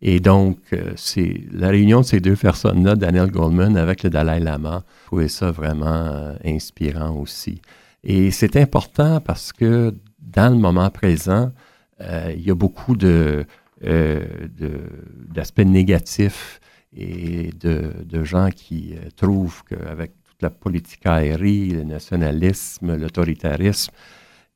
[0.00, 0.58] Et, donc,
[0.94, 5.26] c'est la réunion de ces deux personnes-là, Daniel Goldman avec le Dalai Lama, je trouvais
[5.26, 7.60] ça vraiment inspirant aussi.
[8.02, 11.52] Et c'est important parce que dans le moment présent,
[12.00, 13.44] il y a beaucoup de,
[13.80, 16.60] d'aspects négatifs
[16.92, 23.92] et de, gens qui euh, trouvent qu'avec toute la politique aérienne, le nationalisme, l'autoritarisme,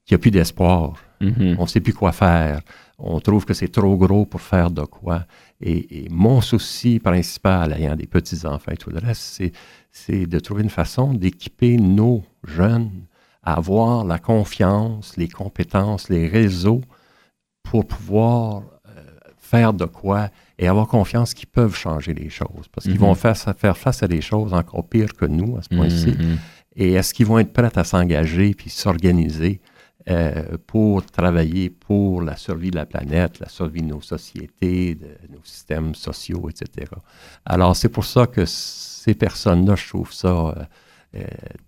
[0.04, 0.94] qu'il n'y a plus d'espoir.
[1.20, 1.57] Mm-hmm.
[1.59, 2.61] On ne sait plus quoi faire.
[2.98, 5.24] On trouve que c'est trop gros pour faire de quoi.
[5.61, 9.42] Et, mon souci principal, ayant des petits-enfants et tout le reste,
[9.90, 12.90] c'est de trouver une façon d'équiper nos jeunes
[13.44, 16.80] avoir la confiance, les compétences, les réseaux
[17.62, 19.00] pour pouvoir euh,
[19.38, 20.28] faire de quoi
[20.59, 22.68] et avoir confiance qu'ils peuvent changer les choses.
[22.72, 23.16] Parce qu'ils vont Mhm.
[23.16, 26.11] faire, faire face à des choses encore pires que nous à ce point-ci.
[26.18, 26.38] Mhm.
[26.76, 29.61] Et est-ce qu'ils vont être prêts à s'engager puis s'organiser
[30.11, 35.09] euh, pour travailler pour la survie de la planète, la survie de nos sociétés, de
[35.33, 36.90] nos systèmes sociaux, etc.
[37.46, 40.52] Alors, c'est pour ça que ces personnes-là, je trouve ça euh,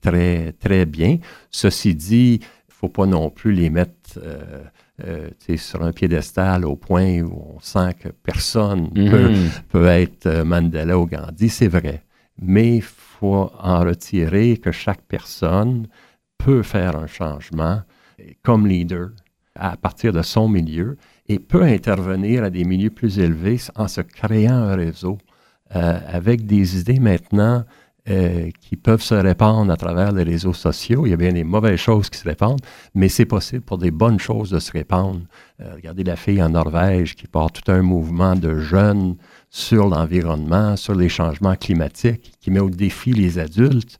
[0.01, 1.19] très, très bien.
[1.51, 4.63] Ceci dit, il ne faut pas non plus les mettre euh,
[5.07, 9.51] euh, sur un piédestal au point où on sent que personne peut, Mhm.
[9.69, 12.03] peut être euh, Mandela ou Gandhi, c'est vrai.
[12.41, 15.87] Mais il faut en retirer que chaque personne
[16.39, 17.81] peut faire un changement
[18.43, 19.11] comme leader
[19.55, 20.97] à partir de son milieu
[21.29, 25.17] et peut intervenir à des milieux plus élevés en se créant un réseau
[25.75, 27.65] euh, avec des idées maintenant
[28.09, 31.07] euh, qui peuvent se répandre à travers les réseaux sociaux.
[31.07, 32.61] Il y a bien des mauvaises choses qui se répandent,
[32.95, 35.23] mais c'est possible pour des bonnes choses de se répandre.
[35.61, 39.16] Euh, regardez la fille en Norvège qui porte tout un mouvement de jeunes
[39.51, 43.99] sur l'environnement, sur les changements climatiques, qui met au défi les adultes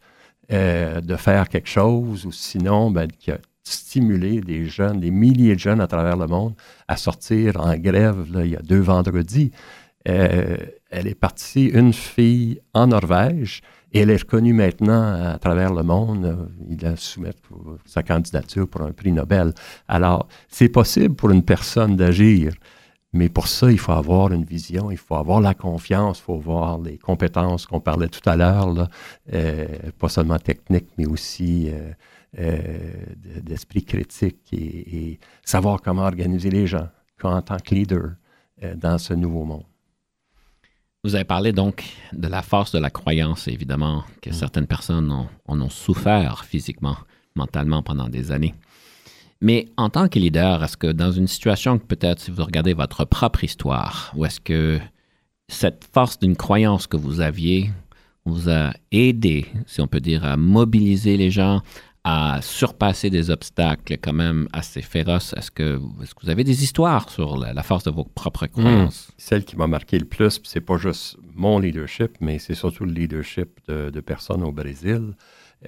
[0.53, 5.57] euh, de faire quelque chose, ou sinon, ben, qui a stimulé des jeunes, des milliers
[5.57, 6.55] de jeunes à travers le monde
[6.87, 9.51] à sortir en grève il y a deux vendredis.
[10.05, 15.83] Elle est partie, une fille en Norvège, et elle est reconnue maintenant à travers le
[15.83, 16.51] monde.
[16.69, 17.41] Il a soumettre
[17.85, 19.53] sa candidature pour un prix Nobel.
[19.89, 22.53] Alors, c'est possible pour une personne d'agir,
[23.13, 26.35] mais pour ça, il faut avoir une vision, il faut avoir la confiance, il faut
[26.35, 28.89] avoir les compétences qu'on parlait tout à l'heure,
[29.33, 29.67] euh,
[29.99, 31.93] pas seulement techniques, mais aussi euh,
[32.39, 32.59] euh,
[33.17, 36.89] de- d'esprit critique et, et savoir comment organiser les gens
[37.23, 38.11] en tant que leader
[38.77, 39.65] dans ce nouveau monde.
[41.07, 45.29] Vous avez parlé donc de la force de la croyance, évidemment, que certaines personnes ont-
[45.47, 46.97] en ont souffert physiquement,
[47.37, 48.55] mentalement pendant des années.
[49.41, 52.73] Mais en tant que leader, est-ce que dans une situation que peut-être si vous regardez
[52.75, 54.81] votre propre histoire, ou est-ce que
[55.47, 57.71] cette force d'une croyance que vous aviez
[58.25, 61.63] vous a aidé, si on peut dire, à mobiliser les gens,
[62.09, 65.35] à surpasser des obstacles quand même assez féroces?
[65.37, 65.75] Est-ce que,
[66.23, 69.11] vous avez des histoires sur la, la force de vos propres croyances?
[69.19, 72.93] Celle qui m'a marqué le plus, c'est pas juste mon leadership, mais c'est surtout le
[72.93, 75.15] leadership de, de personnes au Brésil.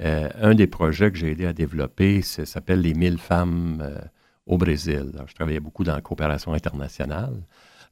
[0.01, 3.99] Euh, un des projets que j'ai aidé à développer ça s'appelle les 1000 femmes euh,
[4.47, 5.11] au Brésil.
[5.15, 7.35] Alors, je travaillais beaucoup dans la coopération internationale.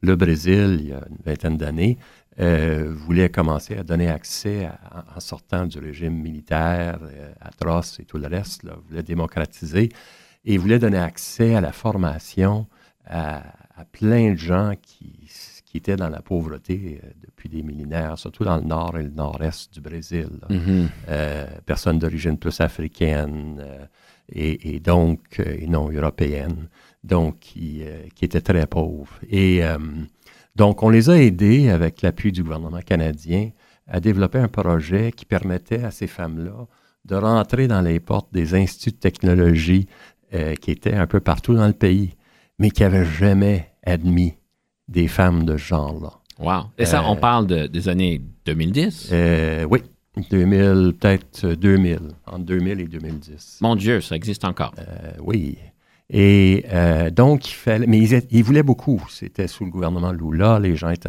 [0.03, 1.99] Le Brésil, il y a une vingtaine d'années,
[2.39, 8.05] euh, voulait commencer à donner accès, à- en sortant du régime militaire euh, atroce et
[8.05, 9.89] tout le reste, là, voulait démocratiser
[10.45, 12.67] et voulait donner accès à la formation
[13.07, 13.43] à,
[13.75, 15.31] à plein de gens qui,
[15.65, 19.11] qui étaient dans la pauvreté euh, depuis des millénaires, surtout dans le nord et le
[19.11, 20.29] nord-est du Brésil.
[20.51, 20.89] Mhm.
[21.09, 23.65] Euh, personnes d'origine plus africaine
[24.31, 26.69] et, et donc et non européenne,
[27.05, 27.83] donc qui,
[28.15, 29.19] qui étaient très pauvres.
[29.31, 29.63] Et
[30.57, 33.51] donc, on les a aidés avec l'appui du gouvernement canadien
[33.87, 36.67] à développer un projet qui permettait à ces femmes-là
[37.05, 39.87] de rentrer dans les portes des instituts de technologie
[40.35, 42.15] euh, qui étaient un peu partout dans le pays,
[42.59, 44.35] mais qui n'avaient jamais admis
[44.89, 46.13] des femmes de ce genre-là.
[46.39, 46.65] Wow.
[46.79, 49.11] Et ça, Euh, on parle de- des années 2010?
[49.13, 49.83] Euh, oui,
[50.31, 53.59] 2000, peut-être 2000, entre 2000 et 2010.
[53.61, 54.75] Mon Dieu, ça existe encore.
[54.79, 55.59] Euh, oui.
[56.09, 59.05] Et euh, donc, il fallait, mais ils, voulaient beaucoup.
[59.11, 61.09] C'était sous le gouvernement Lula, les gens étaient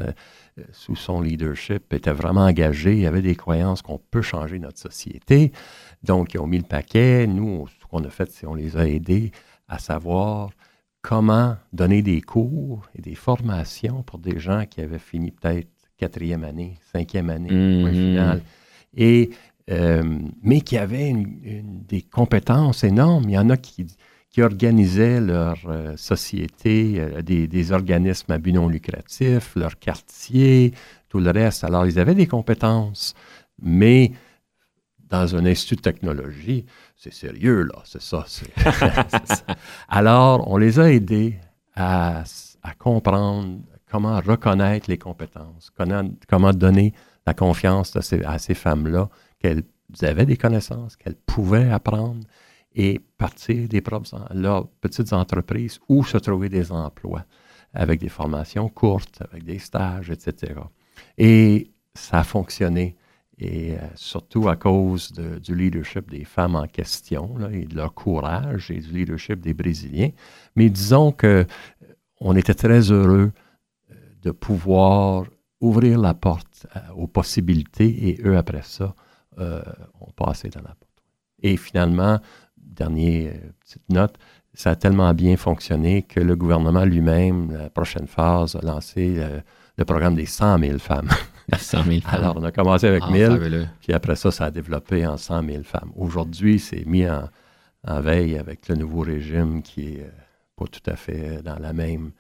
[0.58, 2.94] euh, sous son leadership, étaient vraiment engagés.
[2.94, 5.52] Il y avait des croyances qu'on peut changer notre société.
[6.04, 7.28] Donc, ils ont mis le paquet.
[7.28, 9.32] Nous, ce qu'on a fait, c'est qu'on les a aidés
[9.68, 10.50] à savoir
[11.04, 15.68] comment donner des cours et des formations pour des gens qui avaient fini peut-être
[15.98, 17.50] quatrième année, cinquième année,
[17.82, 18.41] point final.
[18.95, 19.30] Et,
[19.70, 23.26] euh, mais qui avaient une- une- des compétences énormes.
[23.28, 23.86] Il y en a qui,
[24.30, 30.73] qui organisaient leur euh, société, euh, des, organismes à but non lucratif, leur quartier,
[31.09, 31.63] tout le reste.
[31.63, 33.13] Alors, ils avaient des compétences,
[33.61, 34.11] mais
[35.09, 36.65] dans un institut de technologie,
[36.95, 38.25] c'est sérieux, là, c'est ça.
[39.88, 41.39] Alors, on les a aidés
[41.75, 42.23] à,
[42.80, 43.59] comprendre
[43.89, 45.71] comment reconnaître les compétences,
[46.28, 46.93] comment, donner
[47.25, 49.09] la confiance à ces femmes-là,
[49.39, 49.63] qu'elles
[50.01, 52.28] avaient des connaissances, qu'elles pouvaient apprendre
[52.78, 57.25] et partir des propres, leurs petites entreprises ou se trouver des emplois
[57.73, 60.61] avec des formations courtes, avec des stages, etc.
[61.17, 62.95] Et ça a fonctionné.
[63.39, 68.71] Et euh, surtout à cause du leadership des femmes en question et de leur courage
[68.71, 70.09] et du leadership des Brésiliens.
[70.55, 71.45] Mais disons que euh,
[72.19, 73.32] on était très heureux
[73.91, 75.25] euh, de pouvoir
[75.61, 78.95] ouvrir la porte à- aux possibilités et eux, après ça,
[79.39, 79.61] euh,
[80.01, 81.03] ont passé dans la porte.
[81.43, 82.19] Et finalement,
[82.78, 84.15] dernière euh, petite note,
[84.53, 89.39] ça a tellement bien fonctionné que le gouvernement lui-même, la prochaine phase, a lancé euh,
[89.78, 91.09] le programme des 100 000 femmes.
[91.57, 92.13] 100 000 femmes.
[92.15, 93.67] Alors, on a commencé avec Ah, 1000, fabuleux.
[93.82, 95.91] puis après ça, ça a développé en 100 000 femmes.
[95.95, 97.30] Aujourd'hui, c'est mis en,
[97.88, 100.09] en veille avec le nouveau régime qui est euh,
[100.55, 102.11] pas tout à fait dans la même,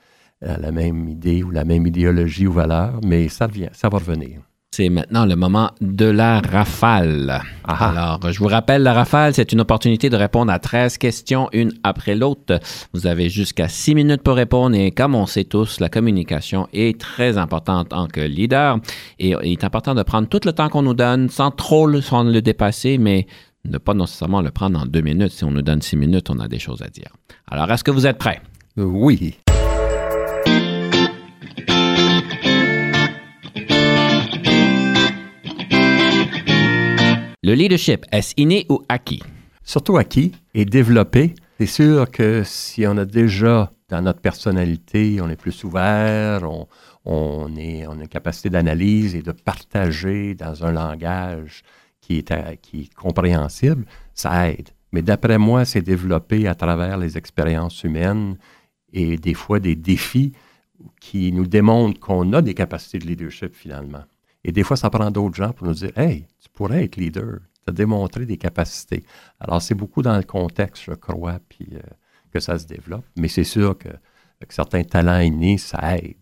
[0.41, 3.97] dans la même idée ou la même idéologie ou valeur, mais ça, revient, ça va
[3.97, 4.41] revenir.
[4.71, 7.41] C'est maintenant le moment de la rafale.
[7.63, 7.89] Ah.
[7.89, 11.71] Alors, je vous rappelle, la rafale, c'est une opportunité de répondre à 13 questions, une
[11.83, 12.59] après l'autre.
[12.93, 16.99] Vous avez jusqu'à 6 minutes pour répondre et comme on sait tous, la communication est
[16.99, 18.77] très importante en tant que leader
[19.19, 22.01] et il est important de prendre tout le temps qu'on nous donne sans trop le,
[22.01, 23.25] sans le dépasser, mais
[23.65, 25.31] ne pas nécessairement le prendre en deux minutes.
[25.31, 27.11] Si on nous donne six minutes, on a des choses à dire.
[27.49, 28.41] Alors, est-ce que vous êtes prêts?
[28.77, 29.37] Oui.
[37.47, 39.23] Le leadership, est-ce inné ou acquis?
[39.63, 41.33] Surtout acquis et développé.
[41.57, 46.41] C'est sûr que si on a déjà dans notre personnalité, on est plus ouvert,
[47.05, 51.61] on, a une capacité d'analyse et de partager dans un langage
[52.01, 54.71] qui est compréhensible, ça aide.
[54.91, 58.37] Mais d'après moi, c'est développé à travers les expériences humaines
[58.91, 60.33] et des fois des défis
[60.99, 64.03] qui nous démontrent qu'on a des capacités de leadership finalement.
[64.47, 67.39] Et des fois, ça prend d'autres gens pour nous dire Hey, tu pourrais être leader,
[67.65, 69.03] tu as démontré des capacités.
[69.41, 71.79] Alors, c'est beaucoup dans le contexte, je crois, puis euh,
[72.31, 73.03] que ça se développe.
[73.17, 73.89] Mais c'est sûr que,
[74.49, 76.15] certains talents innés, ça aide.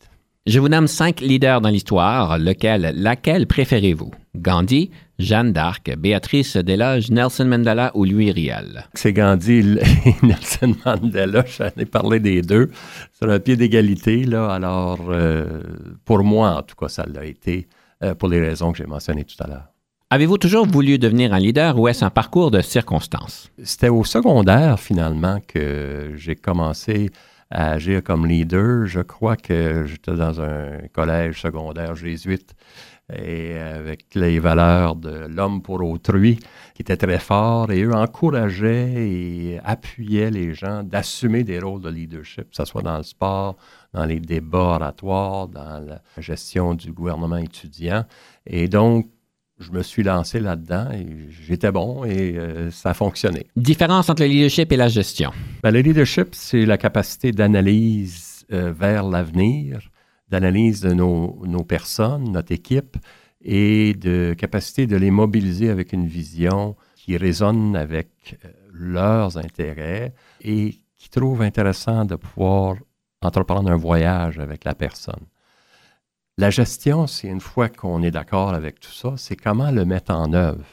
[0.48, 2.40] Je vous nomme cinq leaders dans l'histoire.
[2.40, 4.12] Lequel, laquelle préférez-vous?
[4.36, 8.88] Gandhi, Jeanne d'Arc, Béatrice Desloges, Nelson Mandela ou Louis Riel?
[8.96, 9.60] C'est Gandhi
[10.06, 12.70] et Nelson Mandela, j'en ai parlé des deux,
[13.14, 14.24] sur un pied d'égalité.
[14.24, 15.62] Là, alors, euh,
[16.06, 17.68] pour moi, en tout cas, ça l'a été,
[18.20, 19.68] pour les raisons que j'ai mentionnées tout à l'heure.
[20.12, 23.52] Avez-vous toujours voulu devenir un leader ou est-ce un parcours de circonstances?
[23.64, 27.10] C'était au secondaire, finalement, que j'ai commencé
[27.50, 28.86] à agir comme leader.
[28.86, 32.54] Je crois que j'étais dans un collège secondaire jésuite
[33.14, 36.40] et avec les valeurs de l'homme pour autrui
[36.74, 41.90] qui étaient très forts et eux encourageaient et appuyaient les gens d'assumer des rôles de
[41.90, 43.58] leadership, que ce soit dans le sport,
[43.96, 48.04] dans les débats oratoires, dans la gestion du gouvernement étudiant.
[48.46, 49.08] Et donc,
[49.58, 53.48] je me suis lancé là-dedans et j'étais bon et euh, ça a fonctionné.
[53.56, 55.32] Différence entre le leadership et la gestion?
[55.64, 59.80] Ben, le leadership, c'est la capacité d'analyse euh, vers l'avenir,
[60.28, 62.98] d'analyse de nos, nos personnes, notre équipe,
[63.42, 68.10] et de capacité de les mobiliser avec une vision qui résonne avec
[68.44, 72.76] euh, leurs intérêts et qui trouve intéressant de pouvoir
[73.26, 75.26] entreprendre un voyage avec la personne.
[76.38, 80.14] La gestion, c'est une fois qu'on est d'accord avec tout ça, c'est comment le mettre
[80.14, 80.66] en œuvre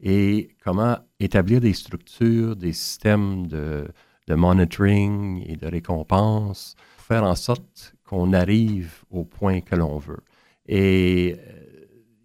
[0.00, 3.86] et comment établir des structures, des systèmes de,
[4.28, 10.22] monitoring et de récompense pour faire en sorte qu'on arrive au point que l'on veut.
[10.66, 11.64] Et euh,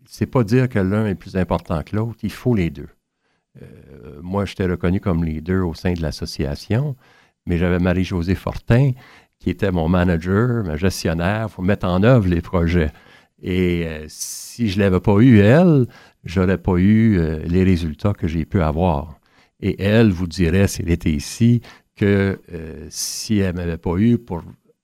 [0.05, 2.89] c'est pas dire que l'un est plus important que l'autre, il faut les deux.
[3.61, 6.95] Euh, moi, j'étais reconnu comme leader au sein de l'association,
[7.45, 8.91] mais j'avais Marie-Josée Fortin
[9.39, 12.91] qui était mon manager, ma gestionnaire, pour mettre en œuvre les projets.
[13.41, 15.87] Et euh, si je ne l'avais pas eu, elle,
[16.25, 19.19] j'aurais pas eu euh, les résultats que j'ai pu avoir.
[19.61, 21.61] Et elle vous dirait, si elle était ici,
[21.95, 24.43] que euh, si elle ne m'avait pas eu pour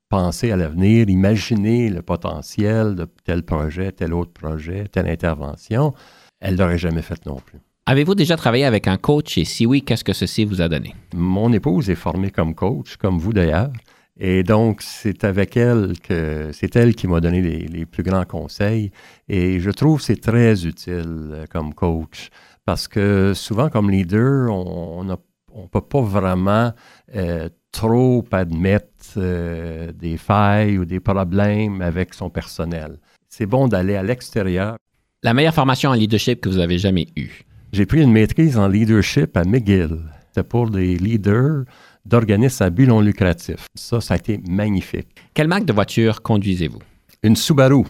[0.09, 5.93] penser à l'avenir, imaginer le potentiel de tel projet, tel autre projet, telle intervention,
[6.39, 7.59] elle ne l'aurait jamais fait non plus.
[7.87, 9.37] Avez-vous déjà travaillé avec un coach?
[9.37, 10.95] Et si oui, qu'est-ce que ceci vous a donné?
[11.13, 13.71] Mon épouse est formée comme coach, comme vous d'ailleurs,
[14.17, 18.23] Et donc, c'est avec elle que c'est elle qui m'a donné les, les, plus grands
[18.23, 18.91] conseils.
[19.27, 22.29] Et je trouve que c'est très utile euh, comme coach
[22.65, 25.15] parce que souvent, comme leader, on ne
[25.55, 26.73] on peut pas vraiment
[27.15, 32.97] euh, trop admettre euh, des failles ou des problèmes avec son personnel.
[33.29, 34.77] C'est bon d'aller à l'extérieur.
[35.23, 37.43] La meilleure formation en leadership que vous avez jamais eue?
[37.71, 39.97] J'ai pris une maîtrise en leadership à McGill.
[40.27, 41.63] C'était pour des leaders
[42.05, 43.67] d'organismes à but non lucratif.
[43.75, 45.07] Ça, ça a été magnifique.
[45.33, 46.79] Quelle marque de voiture conduisez-vous?
[47.23, 47.83] Une Subaru.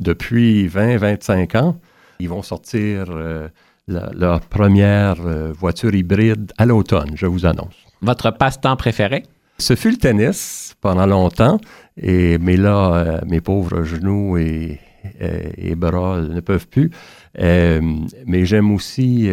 [0.00, 1.80] Depuis 20-25 ans,
[2.18, 3.48] ils vont sortir euh,
[3.86, 7.74] leur première euh, voiture hybride à l'automne, je vous annonce.
[8.00, 9.22] Votre passe-temps préféré?
[9.58, 11.60] Ce fut le tennis pendant longtemps,
[11.96, 14.80] et, mais là, euh, mes pauvres genoux et,
[15.20, 16.90] et, bras ne peuvent plus.
[17.36, 19.30] mais j'aime aussi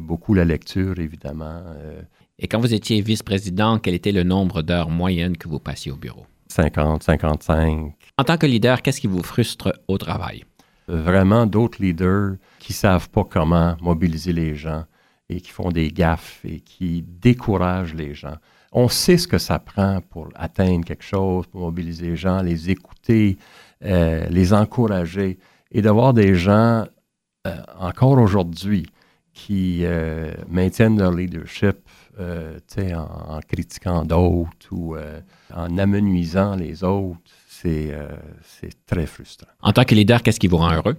[0.00, 1.62] beaucoup la lecture, évidemment.
[2.40, 5.96] Et quand vous étiez vice-président, quel était le nombre d'heures moyennes que vous passiez au
[5.96, 6.24] bureau?
[6.48, 7.92] 50, 55.
[8.16, 10.44] En tant que leader, qu'est-ce qui vous frustre au travail?
[10.86, 14.84] Vraiment d'autres leaders qui savent pas comment mobiliser les gens
[15.28, 18.36] et qui font des gaffes et qui découragent les gens.
[18.70, 22.70] On sait ce que ça prend pour atteindre quelque chose, pour mobiliser les gens, les
[22.70, 23.36] écouter,
[23.84, 25.38] euh, les encourager
[25.72, 26.86] et d'avoir des gens
[27.46, 28.86] euh, encore aujourd'hui
[29.32, 31.76] qui euh, maintiennent leur leadership
[32.18, 32.58] euh,
[32.94, 35.20] en, en, critiquant d'autres ou euh,
[35.54, 37.20] en amenuisant les autres,
[37.64, 38.08] euh,
[38.42, 39.48] c'est très frustrant.
[39.62, 40.96] En tant que leader, qu'est-ce qui vous rend heureux?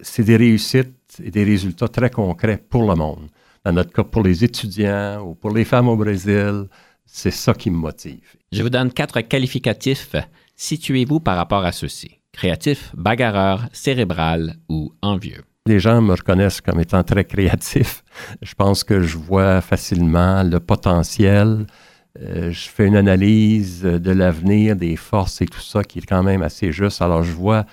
[0.00, 3.28] C'est des réussites et des résultats très concrets pour le monde.
[3.64, 6.66] Dans notre cas, pour les étudiants ou pour les femmes au Brésil,
[7.04, 8.36] c'est ça qui me motive.
[8.52, 10.14] Je vous donne quatre qualificatifs.
[10.56, 12.18] Situez-vous par rapport à ceux-ci.
[12.32, 15.42] Créatif, bagarreur, cérébral ou envieux.
[15.66, 18.04] Les gens me reconnaissent comme étant très créatif.
[18.40, 21.66] Je pense que je vois facilement le potentiel.
[22.22, 26.22] Euh, je fais une analyse de l'avenir, des forces et tout ça qui est quand
[26.22, 27.02] même assez juste.
[27.02, 27.66] Alors, je vois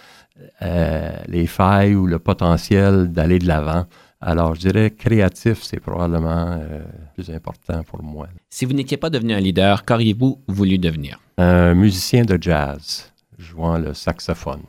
[0.63, 3.85] euh, les failles ou le potentiel d'aller de l'avant.
[4.19, 6.81] Alors, je dirais créatif, c'est probablement euh,
[7.13, 8.27] plus important pour moi.
[8.49, 11.19] Si vous n'étiez pas devenu un leader, qu'auriez-vous voulu devenir?
[11.37, 14.63] Un musicien de jazz, jouant le saxophone.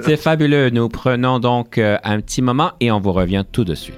[0.00, 0.70] C'est fabuleux.
[0.70, 3.94] Nous prenons donc euh, un petit moment et on vous revient tout de suite.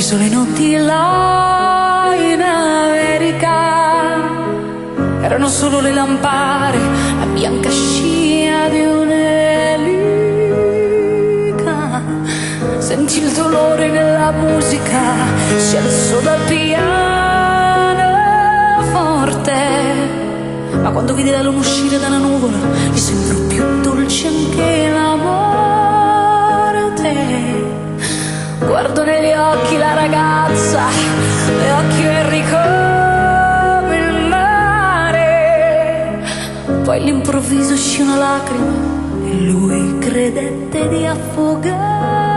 [0.00, 3.58] Visto le notti là in America.
[5.20, 6.78] Erano solo le lampare
[7.18, 9.92] la bianca scia di un'elica.
[12.78, 15.39] Senti il dolore nella musica
[15.76, 16.82] alzò dal piano
[18.92, 19.52] forte
[20.82, 22.56] ma quando vide la luna uscire dalla nuvola
[22.92, 25.60] gli sembrò più dolce anche la morte
[28.70, 30.82] Guardo negli occhi la ragazza,
[31.48, 36.22] le occhi verdi come il mare.
[36.84, 38.72] Poi all'improvviso uscì una lacrima
[39.24, 42.29] e lui credette di affogare.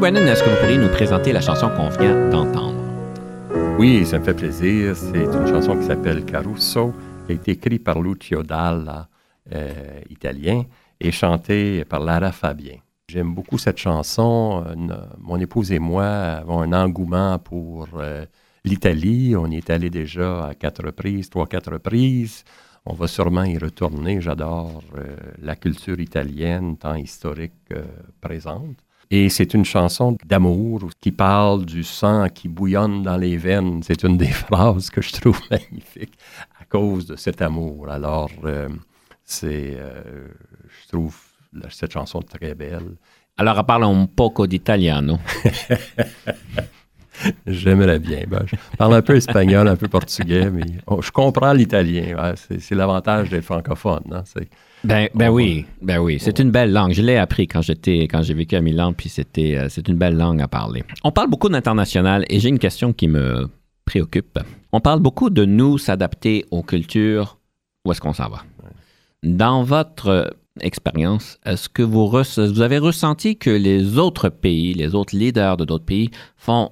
[0.00, 2.80] Monsieur est-ce que vous pourriez nous présenter la chanson qu'on vient d'entendre?
[3.78, 4.96] Oui, ça me fait plaisir.
[4.96, 6.92] C'est une chanson qui s'appelle Caruso,
[7.26, 9.08] qui a été écrite par Lucio Dalla,
[9.52, 10.62] euh, italien,
[11.00, 12.76] et chantée par Lara Fabien.
[13.08, 14.64] J'aime beaucoup cette chanson.
[14.68, 18.24] Euh, mon épouse et moi avons un engouement pour euh,
[18.64, 19.34] l'Italie.
[19.36, 22.44] On y est allé déjà à quatre reprises, trois, quatre reprises.
[22.86, 24.20] On va sûrement y retourner.
[24.20, 24.80] J'adore
[25.42, 27.82] la culture italienne, tant historique que
[28.20, 28.76] présente.
[29.10, 33.82] Et c'est une chanson d'amour qui parle du sang qui bouillonne dans les veines.
[33.82, 36.18] C'est une des phrases que je trouve magnifique
[36.60, 37.88] à cause de cet amour.
[37.88, 38.30] Alors,
[39.24, 41.16] c'est, je trouve
[41.70, 42.96] cette chanson très belle.
[43.38, 45.18] Alors, parle un poco d'italiano.
[47.46, 48.24] J'aimerais bien.
[48.28, 50.66] Ben, je parle un peu espagnol, un peu portugais, mais
[51.00, 52.34] je comprends l'italien.
[52.36, 54.04] c'est, l'avantage d'être francophone.
[54.12, 54.22] Hein,
[54.84, 56.92] ben, ben oui, ben oui, c'est une belle langue.
[56.92, 59.96] Je l'ai appris quand j'étais, quand j'ai vécu à Milan, puis c'était, euh, c'est une
[59.96, 60.84] belle langue à parler.
[61.04, 63.48] On parle beaucoup d'international et j'ai une question qui me
[63.84, 64.38] préoccupe.
[64.72, 67.38] On parle beaucoup de nous s'adapter aux cultures.
[67.84, 68.44] Où est-ce qu'on s'en va?
[69.22, 75.16] Dans votre expérience, est-ce que vous, vous avez ressenti que les autres pays, les autres
[75.16, 76.70] leaders de d'autres pays font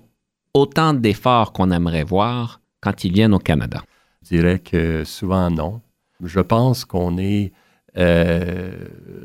[0.55, 3.83] autant d'efforts qu'on aimerait voir quand ils viennent au Canada?
[4.23, 5.81] Je dirais que souvent non.
[6.23, 7.53] Je pense qu'on est
[7.99, 8.73] euh,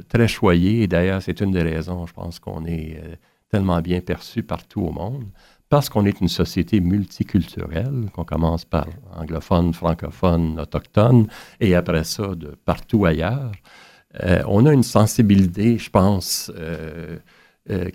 [0.08, 3.16] très choyé, et d'ailleurs c'est une des raisons, je pense qu'on est euh,
[3.50, 5.26] tellement bien perçu partout au monde,
[5.68, 11.28] parce qu'on est une société multiculturelle, qu'on commence par anglophone, francophone, autochtone,
[11.60, 13.52] et après ça de partout ailleurs.
[14.24, 16.52] Euh, on a une sensibilité, je pense,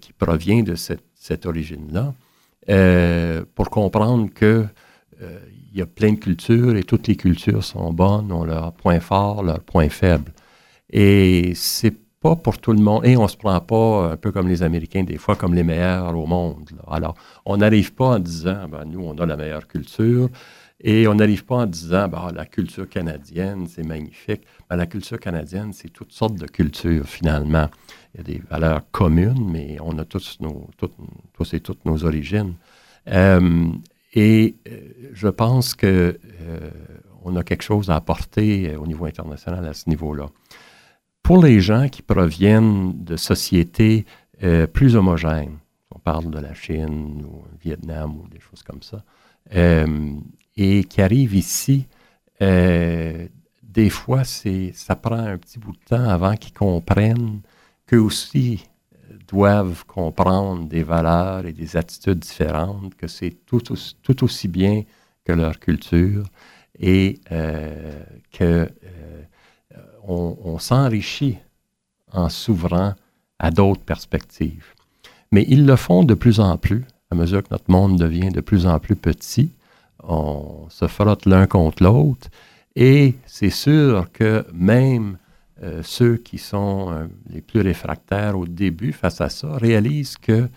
[0.00, 2.14] qui provient de cette, origine-là,
[3.54, 4.68] pour comprendre qu'il
[5.74, 9.42] y a plein de cultures et toutes les cultures sont bonnes, ont leurs points forts,
[9.42, 10.32] leurs points faibles.
[10.90, 13.04] Et c'est pas pour tout le monde.
[13.04, 16.16] Et on se prend pas un peu comme les Américains, des fois, comme les meilleurs
[16.16, 16.70] au monde.
[16.88, 17.14] Alors,
[17.44, 20.28] on n'arrive pas en disant, ben, nous, on a la meilleure culture.
[20.80, 24.42] Et on n'arrive pas en disant, bah, la culture canadienne, c'est magnifique.
[24.68, 27.68] Ben, la culture canadienne, c'est toutes sortes de cultures, finalement.
[28.14, 30.68] Il y a des valeurs communes, mais on a tous, nos,
[31.32, 32.54] tous et toutes nos origines.
[33.08, 33.68] Euh,
[34.14, 34.80] et euh,
[35.12, 40.26] je pense qu'on euh, a quelque chose à apporter au niveau international à ce niveau-là.
[41.26, 44.06] Pour les gens qui proviennent de sociétés
[44.72, 45.58] plus homogènes,
[45.90, 49.02] on parle de la Chine ou Vietnam ou des choses comme ça,
[50.56, 51.88] et qui arrivent ici,
[52.42, 53.26] euh,
[53.62, 57.40] des fois, ça prend un petit bout de temps avant qu'ils comprennent
[57.86, 58.64] qu'eux aussi
[58.94, 63.62] euh, doivent comprendre des valeurs et des attitudes différentes, que c'est tout,
[64.02, 64.82] tout aussi bien
[65.24, 66.24] que leur culture
[66.78, 68.02] et euh,
[70.08, 71.38] on s'enrichit
[72.12, 72.94] en s'ouvrant
[73.38, 74.66] à d'autres perspectives.
[75.32, 78.40] Mais ils le font de plus en plus, à mesure que notre monde devient de
[78.40, 79.50] plus en plus petit,
[80.02, 82.28] on se frotte l'un contre l'autre.
[82.74, 85.18] Et c'est sûr que même
[85.62, 90.48] euh, ceux qui sont euh, les plus réfractaires au début face à ça réalisent que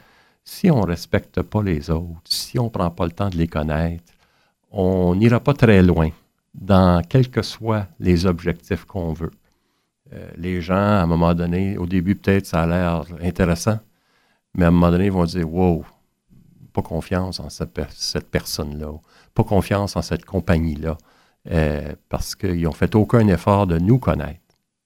[0.44, 3.38] si on ne respecte pas les autres, si on ne prend pas le temps de
[3.38, 4.14] les connaître,
[4.72, 6.10] on n'ira pas très loin
[6.54, 9.32] dans quels que soient les objectifs qu'on veut.
[10.14, 13.80] Euh, les gens, à un moment donné, au début, peut-être, ça a l'air intéressant,
[14.56, 15.86] mais à un moment donné, ils vont dire Wow,
[16.74, 18.92] pas confiance en cette, cette personne-là
[19.34, 20.98] pas confiance en cette compagnie-là
[21.52, 24.40] euh, parce qu'ils n'ont fait aucun effort de nous connaître.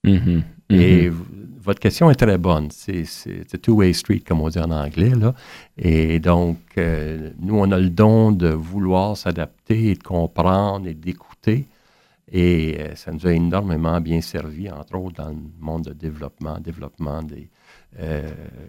[0.05, 0.43] Mm-hmm.
[0.69, 1.13] Et mm-hmm.
[1.61, 2.69] votre question est très bonne.
[2.71, 5.13] C'est two-way street, comme on dit en anglais.
[5.15, 5.33] Là.
[5.77, 10.93] Et donc, euh, nous, on a le don de vouloir s'adapter et de comprendre et
[10.93, 11.32] d'écouter.
[11.47, 16.59] Et euh, ça nous a énormément bien servi, entre autres dans le monde de développement,
[16.59, 17.49] développement des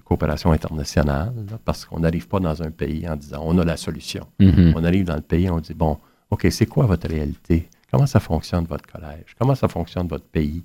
[0.05, 1.33] coopérations internationales,
[1.65, 4.27] parce qu'on n'arrive pas dans un pays en disant on a la solution.
[4.39, 4.75] Mm-hmm.
[4.77, 5.97] On arrive dans le pays, on dit bon,
[6.29, 7.71] OK, c'est quoi votre réalité?
[7.91, 9.35] Comment ça fonctionne votre collège?
[9.39, 10.63] Comment ça fonctionne votre pays?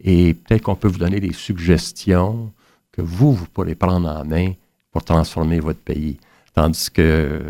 [0.00, 2.52] Et peut-être qu'on peut vous donner des suggestions
[2.90, 4.52] que vous, vous pourrez prendre en main
[4.90, 6.18] pour transformer votre pays.
[6.54, 7.40] Tandis que,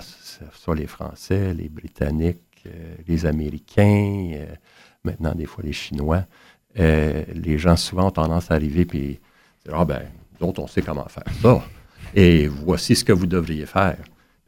[0.00, 2.45] ce soit les Français, les Britanniques, euh,
[3.06, 4.46] les Américains, euh,
[5.04, 6.24] maintenant des fois les Chinois,
[6.78, 9.18] euh, les gens souvent ont tendance à arriver puis
[9.64, 10.02] dire Ah ben,
[10.40, 11.64] nous on sait comment faire ça.
[12.14, 13.98] Et voici ce que vous devriez faire.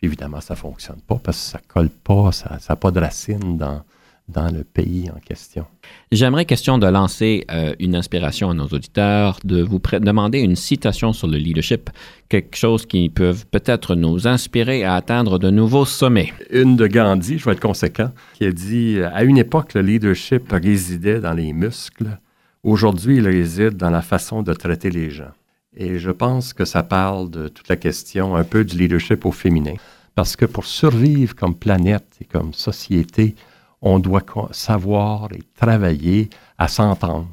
[0.00, 3.00] évidemment, ça ne fonctionne pas parce que ça ne colle pas, ça n'a pas de
[3.00, 3.82] racines dans,
[4.28, 5.64] dans le pays en question.
[6.12, 11.12] J'aimerais, question de lancer euh, une inspiration à nos auditeurs, de vous demander une citation
[11.12, 11.90] sur le leadership,
[12.28, 16.32] quelque chose qui peut peut-être nous inspirer à atteindre de nouveaux sommets.
[16.50, 20.52] Une de Gandhi, je vais être conséquent, qui a dit À une époque, le leadership
[20.52, 22.18] résidait dans les muscles.
[22.62, 25.32] Aujourd'hui, il réside dans la façon de traiter les gens.
[25.76, 29.32] Et je pense que ça parle de toute la question un peu du leadership au
[29.32, 29.74] féminin.
[30.14, 33.36] Parce que pour survivre comme planète et comme société,
[33.82, 37.28] on doit savoir et travailler à s'entendre,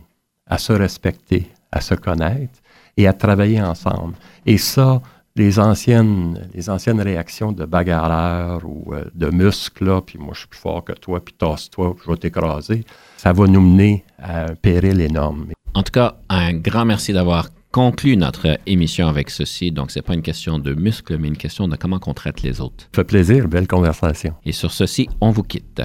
[0.48, 2.60] à se respecter, à se connaître
[2.98, 4.16] et à travailler ensemble.
[4.46, 5.02] Et ça,
[5.36, 10.48] les anciennes, les anciennes réactions de bagarreurs ou euh, de muscles, puis moi je suis
[10.48, 12.86] plus fort que toi, puis tasse-toi, je vais t'écraser,
[13.18, 15.48] ça va nous mener à un péril énorme.
[15.74, 19.70] En tout cas, un grand merci d'avoir conclu notre émission avec ceci.
[19.70, 22.62] Donc, c'est pas une question de muscles, mais une question de comment on traite les
[22.62, 22.86] autres.
[22.86, 24.34] Ça fait plaisir, belle conversation.
[24.46, 25.82] Et sur ceci, on vous quitte.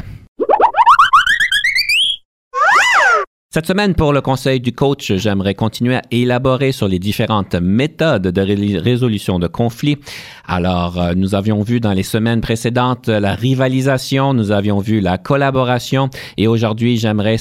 [3.52, 8.28] Cette semaine, pour le conseil du coach, j'aimerais continuer à élaborer sur les différentes méthodes
[8.28, 9.98] de résolution de conflits.
[10.46, 15.18] Alors, euh, nous avions vu dans les semaines précédentes la rivalisation, nous avions vu la
[15.18, 17.38] collaboration et aujourd'hui, j'aimerais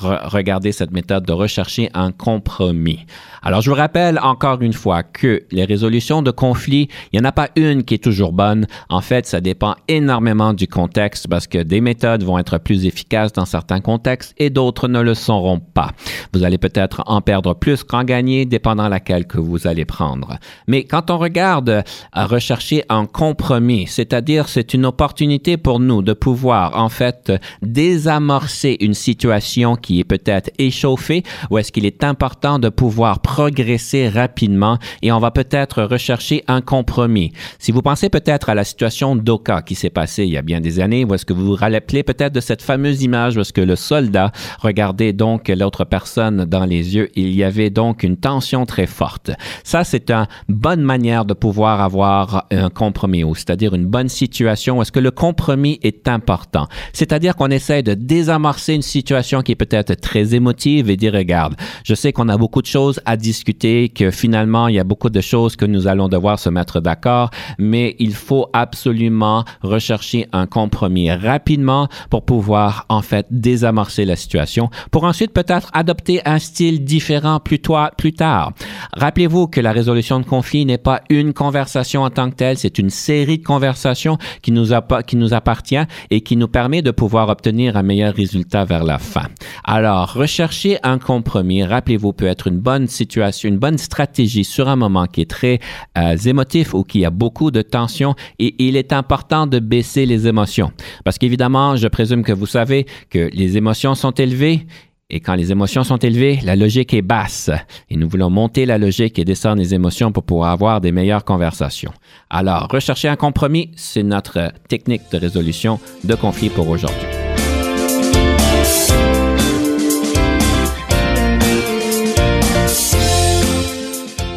[0.00, 3.04] regarder cette méthode de rechercher un compromis.
[3.42, 7.28] Alors, je vous rappelle encore une fois que les résolutions de conflits, il n'y en
[7.28, 8.66] a pas une qui est toujours bonne.
[8.88, 13.34] En fait, ça dépend énormément du contexte parce que des méthodes vont être plus efficaces
[13.34, 15.92] dans certains contextes et d'autres ne le seront pas.
[16.32, 20.38] Vous allez peut-être en perdre plus qu'en gagner, dépendant laquelle que vous allez prendre.
[20.66, 21.82] Mais quand on regarde
[22.12, 27.32] à rechercher un compromis, c'est-à-dire c'est une opportunité pour nous de pouvoir en fait
[27.62, 34.08] désamorcer une situation qui est peut-être échauffée ou est-ce qu'il est important de pouvoir progresser
[34.08, 37.32] rapidement et on va peut-être rechercher un compromis.
[37.58, 40.60] Si vous pensez peut-être à la situation d'Oka qui s'est passée il y a bien
[40.60, 43.52] des années, ou est-ce que vous vous rappelez peut-être de cette fameuse image où est-ce
[43.52, 48.16] que le soldat regardait donc l'autre personne dans les yeux, il y avait donc une
[48.16, 49.30] tension très forte.
[49.64, 54.82] Ça, c'est une bonne manière de pouvoir avoir un compromis, ou c'est-à-dire une bonne situation
[54.82, 56.66] est-ce que le compromis est important.
[56.92, 61.54] C'est-à-dire qu'on essaie de désamorcer une situation qui est peut-être très émotive et dire, regarde,
[61.84, 65.10] je sais qu'on a beaucoup de choses à discuter, que finalement, il y a beaucoup
[65.10, 70.46] de choses que nous allons devoir se mettre d'accord, mais il faut absolument rechercher un
[70.46, 76.84] compromis rapidement pour pouvoir, en fait, désamorcer la situation, pour ensuite peut-être adopter un style
[76.84, 77.60] différent plus,
[77.96, 78.52] plus tard.
[78.92, 82.78] Rappelez-vous que la résolution de conflit n'est pas une conversation en tant que telle, c'est
[82.78, 87.82] une série de conversations qui nous, appartient et qui nous permet de pouvoir obtenir un
[87.82, 89.26] meilleur résultat vers la fin.
[89.64, 94.76] Alors, rechercher un compromis, rappelez-vous, peut être une bonne situation une bonne stratégie sur un
[94.76, 95.60] moment qui est très
[95.98, 100.26] euh, émotif ou qui a beaucoup de tension et il est important de baisser les
[100.26, 100.72] émotions.
[101.04, 104.66] Parce qu'évidemment, je présume que vous savez que les émotions sont élevées
[105.10, 107.50] et quand les émotions sont élevées, la logique est basse.
[107.90, 111.24] Et nous voulons monter la logique et descendre les émotions pour pouvoir avoir des meilleures
[111.24, 111.92] conversations.
[112.30, 117.06] Alors, rechercher un compromis, c'est notre technique de résolution de conflit pour aujourd'hui.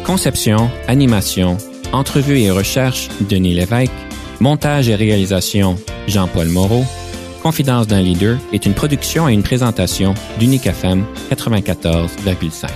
[0.04, 1.56] Conception, animation,
[1.92, 3.92] entrevue et recherche, Denis Lévesque.
[4.40, 5.76] Montage et réalisation,
[6.08, 6.84] Jean-Paul Moreau.
[7.44, 12.70] Confidence d'un leader est une production et une présentation d'Unique FM 94,5.